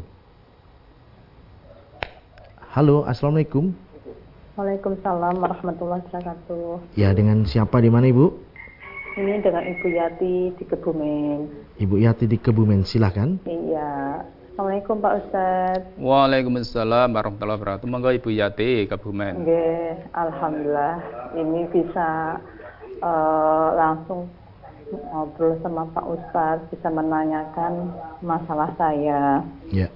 Halo, 2.72 3.04
Assalamualaikum. 3.04 3.76
Waalaikumsalam 4.56 5.36
warahmatullahi 5.36 6.04
wabarakatuh. 6.08 6.96
Ya, 6.96 7.12
dengan 7.12 7.44
siapa 7.44 7.84
di 7.84 7.92
mana 7.92 8.08
Ibu? 8.08 8.49
Ini 9.18 9.42
dengan 9.42 9.66
Ibu 9.66 9.88
Yati 9.90 10.36
di 10.54 10.64
Kebumen. 10.70 11.40
Ibu 11.82 11.96
Yati 11.98 12.30
di 12.30 12.38
Kebumen, 12.38 12.86
silakan. 12.86 13.42
Iya. 13.48 14.22
Assalamualaikum 14.54 15.00
Pak 15.00 15.14
Ustadz. 15.24 15.90
Waalaikumsalam 15.98 17.10
warahmatullahi 17.16 17.58
wabarakatuh. 17.58 17.88
Monggo 17.90 18.12
Ibu 18.14 18.30
Yati 18.30 18.86
Kebumen. 18.86 19.42
Oke, 19.42 19.98
alhamdulillah 20.14 21.00
ini 21.40 21.64
bisa 21.74 22.38
uh, 23.02 23.70
langsung 23.80 24.28
ngobrol 24.92 25.58
sama 25.64 25.88
Pak 25.96 26.06
Ustadz, 26.06 26.68
bisa 26.70 26.92
menanyakan 26.92 27.96
masalah 28.22 28.76
saya. 28.76 29.42
Ya. 29.74 29.88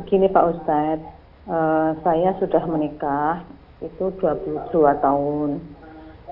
Begini 0.00 0.30
Pak 0.30 0.46
Ustadz, 0.56 1.04
uh, 1.50 1.92
saya 2.00 2.38
sudah 2.40 2.64
menikah 2.64 3.44
itu 3.82 4.14
22 4.22 4.72
tahun. 5.02 5.58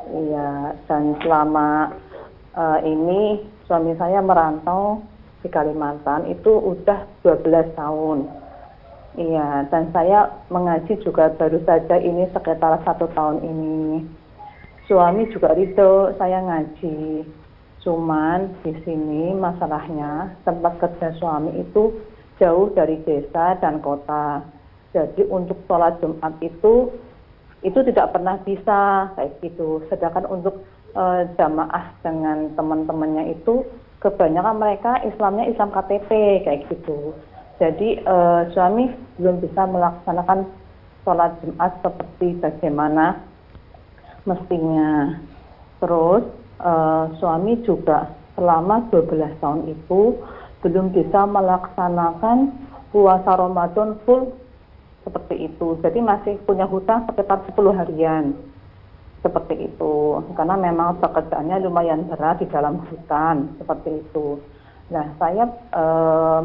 Iya, 0.08 0.80
dan 0.88 1.20
selama 1.20 1.92
uh, 2.56 2.78
ini 2.80 3.44
suami 3.68 3.92
saya 4.00 4.24
merantau 4.24 5.04
di 5.44 5.48
Kalimantan 5.52 6.24
itu 6.32 6.48
udah 6.48 7.04
12 7.20 7.76
tahun. 7.76 8.18
Iya, 9.18 9.68
dan 9.68 9.90
saya 9.90 10.30
mengaji 10.48 11.02
juga 11.02 11.34
baru 11.34 11.60
saja 11.66 11.98
ini 11.98 12.30
sekitar 12.30 12.80
satu 12.86 13.10
tahun 13.12 13.42
ini. 13.42 14.06
Suami 14.86 15.26
juga 15.34 15.52
ridho 15.52 16.14
saya 16.16 16.40
ngaji. 16.40 17.26
Cuman 17.80 18.60
di 18.60 18.76
sini 18.84 19.32
masalahnya 19.34 20.36
tempat 20.44 20.78
kerja 20.78 21.16
suami 21.16 21.58
itu 21.58 21.96
jauh 22.38 22.72
dari 22.76 23.00
desa 23.02 23.56
dan 23.58 23.80
kota. 23.80 24.44
Jadi 24.90 25.26
untuk 25.30 25.58
sholat 25.64 25.96
Jumat 26.02 26.34
itu 26.42 26.90
itu 27.60 27.78
tidak 27.84 28.16
pernah 28.16 28.40
bisa 28.40 29.12
kayak 29.16 29.36
gitu. 29.44 29.84
Sedangkan 29.92 30.24
untuk 30.28 30.64
uh, 30.96 31.28
jamaah 31.36 31.92
dengan 32.00 32.52
teman-temannya 32.56 33.36
itu 33.36 33.64
kebanyakan 34.00 34.56
mereka 34.56 34.96
Islamnya 35.04 35.52
Islam 35.52 35.70
KTP 35.70 36.10
kayak 36.48 36.64
gitu. 36.72 37.12
Jadi 37.60 38.00
uh, 38.08 38.48
suami 38.56 38.88
belum 39.20 39.44
bisa 39.44 39.68
melaksanakan 39.68 40.48
sholat 41.04 41.36
Jumat 41.44 41.72
seperti 41.84 42.40
bagaimana 42.40 43.20
mestinya. 44.24 45.20
Terus 45.84 46.24
uh, 46.64 47.12
suami 47.20 47.60
juga 47.64 48.08
selama 48.40 48.88
12 48.88 49.40
tahun 49.44 49.60
itu 49.68 50.16
belum 50.64 50.92
bisa 50.96 51.28
melaksanakan 51.28 52.52
puasa 52.92 53.30
Ramadan 53.36 54.00
full 54.08 54.32
seperti 55.10 55.50
itu. 55.50 55.74
Jadi 55.82 55.98
masih 55.98 56.38
punya 56.46 56.70
hutang 56.70 57.10
sekitar 57.10 57.42
10 57.50 57.74
harian 57.74 58.30
seperti 59.20 59.66
itu. 59.66 60.22
Karena 60.38 60.54
memang 60.54 61.02
pekerjaannya 61.02 61.66
lumayan 61.66 62.06
berat 62.06 62.38
di 62.38 62.46
dalam 62.46 62.78
hutan 62.86 63.50
seperti 63.58 64.06
itu. 64.06 64.38
Nah, 64.90 65.06
saya 65.18 65.50
e, 65.70 65.84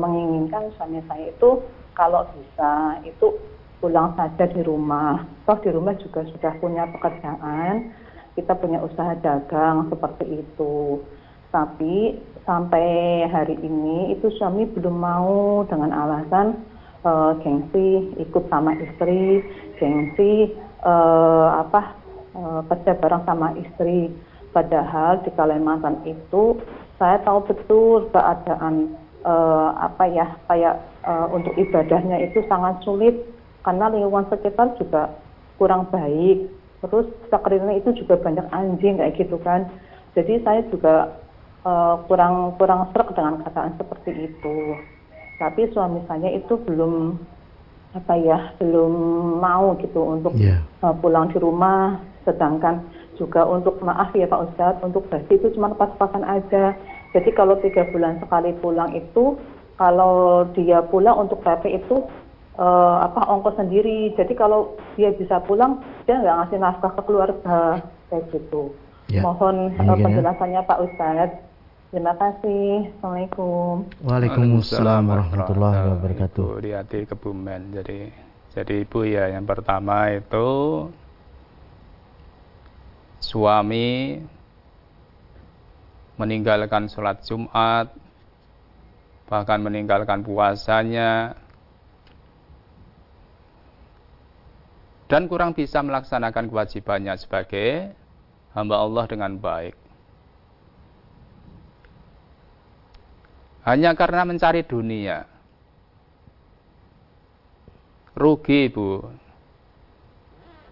menginginkan 0.01 0.73
suami 0.77 1.01
saya 1.05 1.29
itu 1.29 1.61
kalau 1.93 2.25
bisa 2.33 3.01
itu 3.05 3.37
pulang 3.81 4.17
saja 4.17 4.49
di 4.49 4.61
rumah. 4.65 5.21
Toh 5.45 5.57
di 5.61 5.69
rumah 5.69 5.93
juga 6.01 6.25
sudah 6.25 6.53
punya 6.57 6.89
pekerjaan, 6.89 7.93
kita 8.33 8.53
punya 8.57 8.81
usaha 8.81 9.13
dagang 9.21 9.89
seperti 9.89 10.45
itu. 10.45 11.01
Tapi 11.49 12.19
sampai 12.43 12.85
hari 13.31 13.55
ini 13.63 14.13
itu 14.13 14.29
suami 14.35 14.67
belum 14.69 14.93
mau 14.93 15.63
dengan 15.65 15.89
alasan 15.89 16.74
e, 17.05 17.11
gengsi 17.45 17.87
ikut 18.17 18.43
sama 18.49 18.73
istri, 18.81 19.45
gengsi 19.77 20.49
e, 20.81 20.93
apa 21.53 21.93
e, 22.33 22.41
kerja 22.73 22.91
bareng 22.97 23.23
sama 23.29 23.53
istri. 23.61 24.09
Padahal 24.55 25.21
di 25.21 25.29
Kalimantan 25.35 25.99
itu 26.07 26.57
saya 26.95 27.19
tahu 27.27 27.43
betul 27.43 28.07
keadaan 28.15 28.95
uh, 29.27 29.69
apa 29.75 30.07
ya 30.07 30.31
kayak 30.47 30.79
uh, 31.03 31.27
untuk 31.33 31.51
ibadahnya 31.59 32.23
itu 32.23 32.39
sangat 32.47 32.79
sulit. 32.87 33.15
Karena 33.65 33.89
lingkungan 33.89 34.29
sekitar 34.29 34.77
juga 34.77 35.11
kurang 35.57 35.89
baik. 35.89 36.47
Terus 36.85 37.09
sekelilingnya 37.33 37.81
itu 37.81 38.05
juga 38.05 38.21
banyak 38.21 38.45
anjing 38.53 39.01
kayak 39.01 39.17
gitu 39.17 39.41
kan. 39.41 39.65
Jadi 40.13 40.39
saya 40.45 40.61
juga 40.69 41.17
uh, 41.65 41.99
kurang 42.05 42.55
kurang 42.61 42.93
serak 42.93 43.11
dengan 43.17 43.41
keadaan 43.41 43.73
seperti 43.75 44.31
itu 44.31 44.55
tapi 45.35 45.67
suami 45.71 45.99
saya 46.07 46.31
itu 46.31 46.55
belum 46.63 47.19
apa 47.95 48.13
ya 48.19 48.51
belum 48.59 48.93
mau 49.39 49.75
gitu 49.79 50.03
untuk 50.03 50.35
yeah. 50.35 50.59
Uh, 50.83 50.91
pulang 50.99 51.31
di 51.31 51.39
rumah 51.39 51.99
sedangkan 52.27 52.83
juga 53.15 53.47
untuk 53.47 53.79
maaf 53.79 54.11
ya 54.11 54.27
Pak 54.27 54.51
Ustadz 54.51 54.83
untuk 54.83 55.07
basi 55.07 55.39
itu 55.39 55.47
cuma 55.55 55.71
pas-pasan 55.71 56.27
aja 56.27 56.75
jadi 57.15 57.29
kalau 57.31 57.55
tiga 57.63 57.87
bulan 57.95 58.19
sekali 58.19 58.51
pulang 58.59 58.91
itu 58.91 59.39
kalau 59.79 60.43
dia 60.51 60.83
pulang 60.91 61.23
untuk 61.27 61.39
PP 61.43 61.83
itu 61.83 62.03
uh, 62.59 63.07
apa 63.07 63.23
ongkos 63.31 63.55
sendiri 63.55 64.11
jadi 64.19 64.33
kalau 64.35 64.75
dia 64.99 65.15
bisa 65.15 65.39
pulang 65.47 65.79
dia 66.03 66.19
nggak 66.19 66.35
ngasih 66.43 66.59
nafkah 66.59 66.91
ke 66.91 67.01
keluarga 67.07 67.79
kayak 68.11 68.27
gitu 68.35 68.75
ya. 69.07 69.23
mohon 69.23 69.71
uh, 69.79 69.95
penjelasannya 69.95 70.59
ya. 70.59 70.67
Pak 70.67 70.81
Ustadz 70.83 71.44
Terima 71.95 72.11
kasih. 72.11 72.91
Assalamualaikum. 72.99 73.87
Waalaikumsalam 74.03 75.15
warahmatullahi 75.15 75.95
wabarakatuh. 75.95 76.59
di 76.59 76.75
hati 76.75 77.07
Kebumen. 77.07 77.71
Jadi 77.71 78.11
jadi 78.51 78.83
Ibu 78.83 79.07
ya 79.07 79.31
yang 79.31 79.47
pertama 79.47 80.11
itu 80.11 80.51
suami 83.23 84.19
meninggalkan 86.19 86.91
sholat 86.91 87.23
Jumat, 87.23 87.95
bahkan 89.31 89.63
meninggalkan 89.63 90.19
puasanya, 90.19 91.39
dan 95.07 95.31
kurang 95.31 95.55
bisa 95.55 95.79
melaksanakan 95.79 96.51
kewajibannya 96.51 97.15
sebagai 97.15 97.95
hamba 98.51 98.83
Allah 98.83 99.07
dengan 99.07 99.39
baik. 99.39 99.84
Hanya 103.65 103.97
karena 103.97 104.21
mencari 104.29 104.61
dunia. 104.61 105.25
Rugi, 108.13 108.69
Bu. 108.69 109.01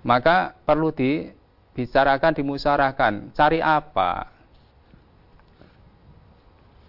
Maka 0.05 0.53
perlu 0.61 0.93
di 0.93 1.25
bicarakan, 1.73 2.37
dimusarahkan. 2.37 3.33
Cari 3.33 3.65
apa? 3.65 4.29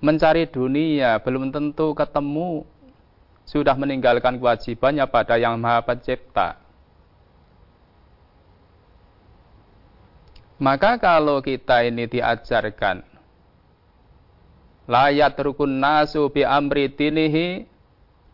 Mencari 0.05 0.45
dunia 0.45 1.17
belum 1.25 1.49
tentu 1.49 1.97
ketemu. 1.97 2.69
Sudah 3.49 3.73
meninggalkan 3.77 4.37
kewajibannya 4.37 5.09
pada 5.09 5.41
yang 5.41 5.57
maha 5.57 5.81
pencipta. 5.85 6.61
Maka 10.61 11.01
kalau 11.01 11.41
kita 11.41 11.85
ini 11.85 12.09
diajarkan 12.09 13.14
layat 14.85 15.37
rukun 15.41 15.81
nasu 15.81 16.29
bi 16.29 16.45
amri 16.45 16.93
dinihi 16.93 17.65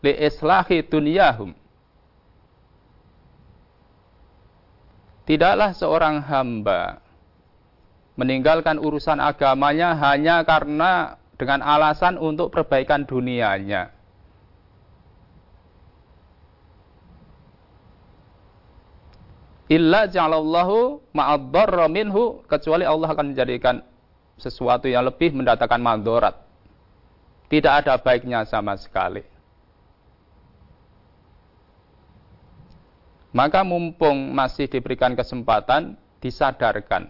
li 0.01 0.13
islahi 0.19 0.83
dunyahum 0.83 1.55
Tidaklah 5.21 5.71
seorang 5.77 6.19
hamba 6.27 6.99
meninggalkan 8.19 8.81
urusan 8.81 9.21
agamanya 9.21 9.95
hanya 9.95 10.43
karena 10.43 11.15
dengan 11.39 11.63
alasan 11.63 12.19
untuk 12.19 12.51
perbaikan 12.51 13.07
dunianya. 13.07 13.93
Illa 19.71 20.03
ja'alallahu 20.11 21.15
ma'addarra 21.15 21.87
minhu 21.87 22.43
kecuali 22.43 22.83
Allah 22.83 23.15
akan 23.15 23.31
menjadikan 23.31 23.79
sesuatu 24.41 24.89
yang 24.89 25.05
lebih 25.05 25.37
mendatangkan 25.37 25.77
mandorat. 25.77 26.35
Tidak 27.45 27.69
ada 27.69 28.01
baiknya 28.01 28.41
sama 28.49 28.73
sekali. 28.73 29.21
Maka 33.31 33.63
mumpung 33.63 34.35
masih 34.35 34.67
diberikan 34.67 35.15
kesempatan, 35.15 35.95
disadarkan. 36.19 37.07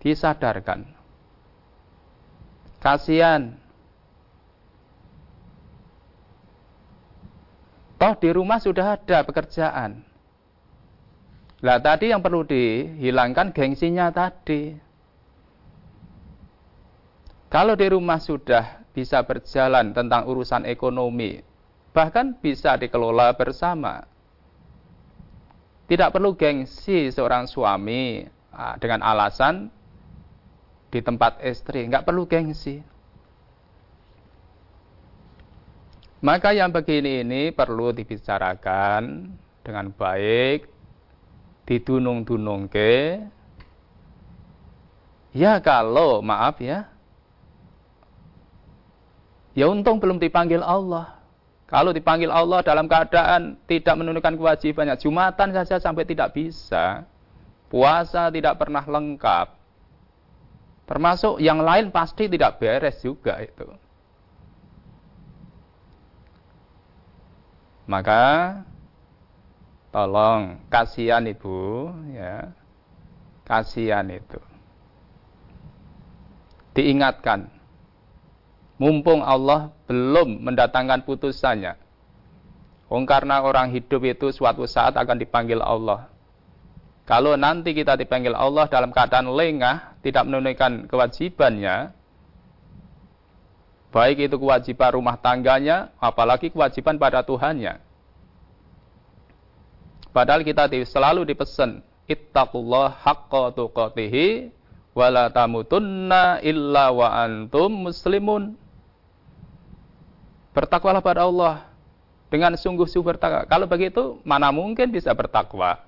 Disadarkan. 0.00 0.88
Kasihan. 2.80 3.56
Toh 7.96 8.14
di 8.20 8.28
rumah 8.32 8.60
sudah 8.60 9.00
ada 9.00 9.24
pekerjaan. 9.24 10.04
Lah 11.64 11.80
tadi 11.80 12.12
yang 12.12 12.20
perlu 12.20 12.44
dihilangkan 12.44 13.56
gengsinya 13.56 14.12
tadi. 14.12 14.85
Kalau 17.46 17.78
di 17.78 17.86
rumah 17.86 18.18
sudah 18.18 18.82
bisa 18.90 19.22
berjalan 19.22 19.94
tentang 19.94 20.26
urusan 20.26 20.66
ekonomi, 20.66 21.38
bahkan 21.94 22.34
bisa 22.36 22.74
dikelola 22.74 23.32
bersama 23.38 24.04
tidak 25.86 26.18
perlu 26.18 26.34
gengsi 26.34 27.14
seorang 27.14 27.46
suami 27.46 28.26
ah, 28.50 28.74
dengan 28.76 29.06
alasan 29.06 29.70
di 30.90 30.98
tempat 30.98 31.38
istri, 31.46 31.86
nggak 31.86 32.02
perlu 32.02 32.26
gengsi. 32.26 32.82
Maka 36.26 36.50
yang 36.50 36.74
begini 36.74 37.22
ini 37.22 37.42
perlu 37.54 37.94
dibicarakan 37.94 39.30
dengan 39.62 39.94
baik, 39.94 40.66
didunung-dunung 41.70 42.66
ke. 42.66 43.22
Ya 45.36 45.60
kalau 45.62 46.18
maaf 46.24 46.58
ya, 46.58 46.90
ya 49.56 49.66
untung 49.72 49.98
belum 49.98 50.20
dipanggil 50.20 50.60
Allah. 50.60 51.16
Kalau 51.66 51.90
dipanggil 51.90 52.30
Allah 52.30 52.62
dalam 52.62 52.86
keadaan 52.86 53.58
tidak 53.66 53.98
menunaikan 53.98 54.38
kewajibannya, 54.38 54.94
Jumatan 55.02 55.50
saja 55.50 55.82
sampai 55.82 56.06
tidak 56.06 56.30
bisa. 56.30 57.02
Puasa 57.66 58.30
tidak 58.30 58.54
pernah 58.54 58.86
lengkap. 58.86 59.50
Termasuk 60.86 61.42
yang 61.42 61.58
lain 61.66 61.90
pasti 61.90 62.30
tidak 62.30 62.62
beres 62.62 63.02
juga 63.02 63.42
itu. 63.42 63.66
Maka 67.90 68.62
tolong 69.90 70.62
kasihan 70.70 71.26
ibu 71.26 71.90
ya. 72.14 72.54
Kasihan 73.42 74.06
itu. 74.06 74.38
Diingatkan 76.78 77.55
mumpung 78.76 79.24
Allah 79.24 79.72
belum 79.88 80.44
mendatangkan 80.44 81.04
putusannya. 81.04 81.76
Oh, 82.86 83.02
karena 83.02 83.42
orang 83.42 83.74
hidup 83.74 84.06
itu 84.06 84.30
suatu 84.30 84.62
saat 84.64 84.94
akan 84.94 85.18
dipanggil 85.18 85.58
Allah. 85.58 86.06
Kalau 87.06 87.34
nanti 87.34 87.74
kita 87.74 87.98
dipanggil 87.98 88.34
Allah 88.34 88.66
dalam 88.66 88.90
keadaan 88.90 89.30
lengah, 89.30 89.98
tidak 90.02 90.26
menunaikan 90.26 90.86
kewajibannya, 90.90 91.94
baik 93.94 94.26
itu 94.30 94.36
kewajiban 94.38 94.90
rumah 94.94 95.18
tangganya, 95.18 95.94
apalagi 96.02 96.50
kewajiban 96.50 96.98
pada 96.98 97.22
Tuhannya. 97.22 97.78
Padahal 100.10 100.42
kita 100.42 100.66
selalu 100.86 101.26
dipesan, 101.26 101.82
ittaqullah 102.10 103.02
haqqa 103.02 103.54
tuqatihi 103.54 104.50
wa 104.96 105.06
la 105.10 105.26
tamutunna 105.30 106.42
illa 106.42 106.90
wa 106.90 107.22
antum 107.22 107.90
muslimun. 107.90 108.65
Bertakwalah 110.56 111.04
pada 111.04 111.28
Allah 111.28 111.68
dengan 112.32 112.56
sungguh-sungguh 112.56 113.12
bertakwa. 113.12 113.44
Kalau 113.44 113.68
begitu, 113.68 114.16
mana 114.24 114.48
mungkin 114.48 114.88
bisa 114.88 115.12
bertakwa? 115.12 115.84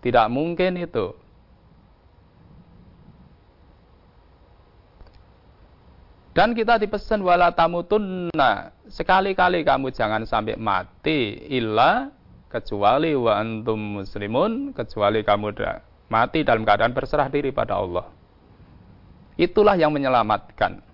Tidak 0.00 0.26
mungkin 0.32 0.80
itu. 0.80 1.12
Dan 6.32 6.56
kita 6.56 6.80
dipesan 6.80 7.20
wala 7.20 7.52
tamutunna. 7.52 8.72
Sekali-kali 8.88 9.68
kamu 9.68 9.92
jangan 9.92 10.24
sampai 10.24 10.56
mati 10.56 11.44
illa 11.52 12.08
kecuali 12.48 13.12
wa 13.12 13.36
antum 13.36 14.00
muslimun, 14.00 14.72
kecuali 14.72 15.20
kamu 15.20 15.52
mati 16.08 16.40
dalam 16.40 16.64
keadaan 16.64 16.96
berserah 16.96 17.28
diri 17.28 17.52
pada 17.52 17.76
Allah. 17.76 18.08
Itulah 19.36 19.76
yang 19.76 19.92
menyelamatkan. 19.92 20.89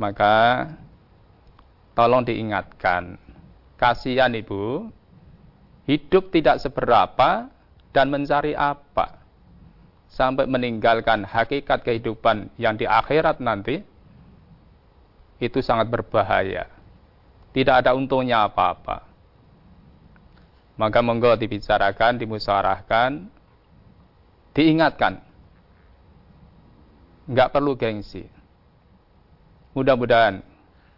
Maka 0.00 0.64
tolong 1.92 2.24
diingatkan. 2.24 3.20
Kasihan 3.76 4.32
ibu, 4.32 4.88
hidup 5.84 6.32
tidak 6.32 6.64
seberapa 6.64 7.52
dan 7.92 8.08
mencari 8.08 8.56
apa. 8.56 9.20
Sampai 10.08 10.48
meninggalkan 10.48 11.28
hakikat 11.28 11.84
kehidupan 11.84 12.48
yang 12.56 12.80
di 12.80 12.88
akhirat 12.88 13.44
nanti, 13.44 13.84
itu 15.36 15.60
sangat 15.60 15.92
berbahaya. 15.92 16.64
Tidak 17.52 17.84
ada 17.84 17.92
untungnya 17.92 18.48
apa-apa. 18.48 19.04
Maka 20.80 20.98
monggo 21.04 21.36
dibicarakan, 21.36 22.16
dimusyawarahkan, 22.16 23.28
diingatkan. 24.56 25.20
Enggak 27.28 27.52
perlu 27.52 27.76
gengsi 27.76 28.39
Mudah-mudahan 29.76 30.42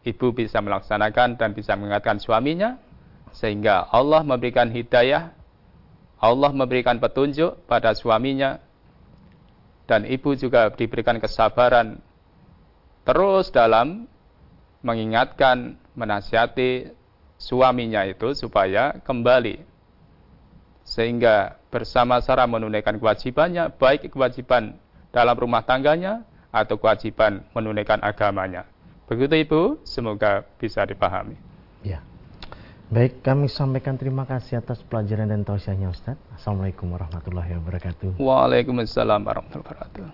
ibu 0.03 0.33
bisa 0.33 0.59
melaksanakan 0.59 1.37
dan 1.37 1.53
bisa 1.53 1.77
mengingatkan 1.77 2.19
suaminya 2.19 2.81
sehingga 3.33 3.89
Allah 3.89 4.25
memberikan 4.25 4.69
hidayah, 4.69 5.33
Allah 6.21 6.51
memberikan 6.53 7.01
petunjuk 7.01 7.65
pada 7.69 7.93
suaminya 7.97 8.61
dan 9.89 10.09
ibu 10.09 10.33
juga 10.39 10.73
diberikan 10.73 11.19
kesabaran 11.19 11.99
terus 13.03 13.51
dalam 13.51 14.07
mengingatkan, 14.83 15.79
menasihati 15.95 16.91
suaminya 17.39 18.07
itu 18.07 18.35
supaya 18.35 18.99
kembali. 19.03 19.63
Sehingga 20.83 21.57
bersama-sama 21.71 22.59
menunaikan 22.59 22.99
kewajibannya 22.99 23.71
baik 23.79 24.11
kewajiban 24.11 24.77
dalam 25.15 25.37
rumah 25.39 25.63
tangganya 25.63 26.27
atau 26.53 26.77
kewajiban 26.77 27.41
menunaikan 27.57 27.99
agamanya. 28.05 28.69
Begitu 29.09 29.49
Ibu, 29.49 29.61
semoga 29.83 30.45
bisa 30.61 30.85
dipahami. 30.85 31.35
Ya. 31.81 32.05
Baik, 32.93 33.25
kami 33.25 33.49
sampaikan 33.49 33.97
terima 33.97 34.29
kasih 34.29 34.61
atas 34.61 34.85
pelajaran 34.85 35.33
dan 35.33 35.49
tausiahnya 35.49 35.89
Ustaz. 35.89 36.21
Assalamualaikum 36.37 36.93
warahmatullahi 36.93 37.57
wabarakatuh. 37.57 38.21
Waalaikumsalam 38.21 39.25
warahmatullahi 39.25 39.65
wabarakatuh. 39.65 40.05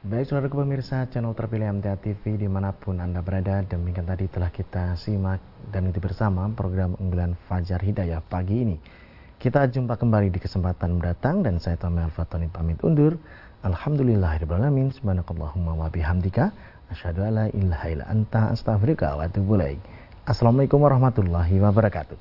Baik, 0.00 0.32
saudara 0.32 0.48
pemirsa 0.48 1.04
channel 1.12 1.36
terpilih 1.36 1.76
MTA 1.76 1.96
TV 2.00 2.40
di 2.40 2.48
mana 2.48 2.72
pun 2.72 3.00
Anda 3.00 3.20
berada. 3.20 3.60
Demikian 3.64 4.08
tadi 4.08 4.28
telah 4.32 4.48
kita 4.48 4.96
simak 5.00 5.40
dan 5.68 5.88
ikuti 5.88 6.00
bersama 6.00 6.48
program 6.52 6.96
unggulan 6.96 7.36
Fajar 7.48 7.80
Hidayah 7.80 8.24
pagi 8.24 8.64
ini. 8.64 8.76
Kita 9.40 9.64
jumpa 9.68 9.96
kembali 9.96 10.28
di 10.28 10.40
kesempatan 10.40 11.00
mendatang 11.00 11.40
dan 11.40 11.56
saya 11.56 11.80
Tommy 11.80 12.04
Alfatoni 12.04 12.52
pamit 12.52 12.80
undur. 12.84 13.16
Alhamdulillahirrahmanirrahim. 13.60 14.88
Subhanakallahumma 14.88 15.76
wa 15.76 15.92
bihamdika. 15.92 16.48
Asyhadu 16.88 17.28
an 17.28 17.32
la 17.36 17.46
ilaha 17.52 17.86
illa 17.92 18.04
anta 18.08 18.56
astaghfiruka 18.56 19.20
wa 19.20 19.28
atubu. 19.28 19.60
Assalamualaikum 20.24 20.80
warahmatullahi 20.80 21.60
wabarakatuh. 21.60 22.16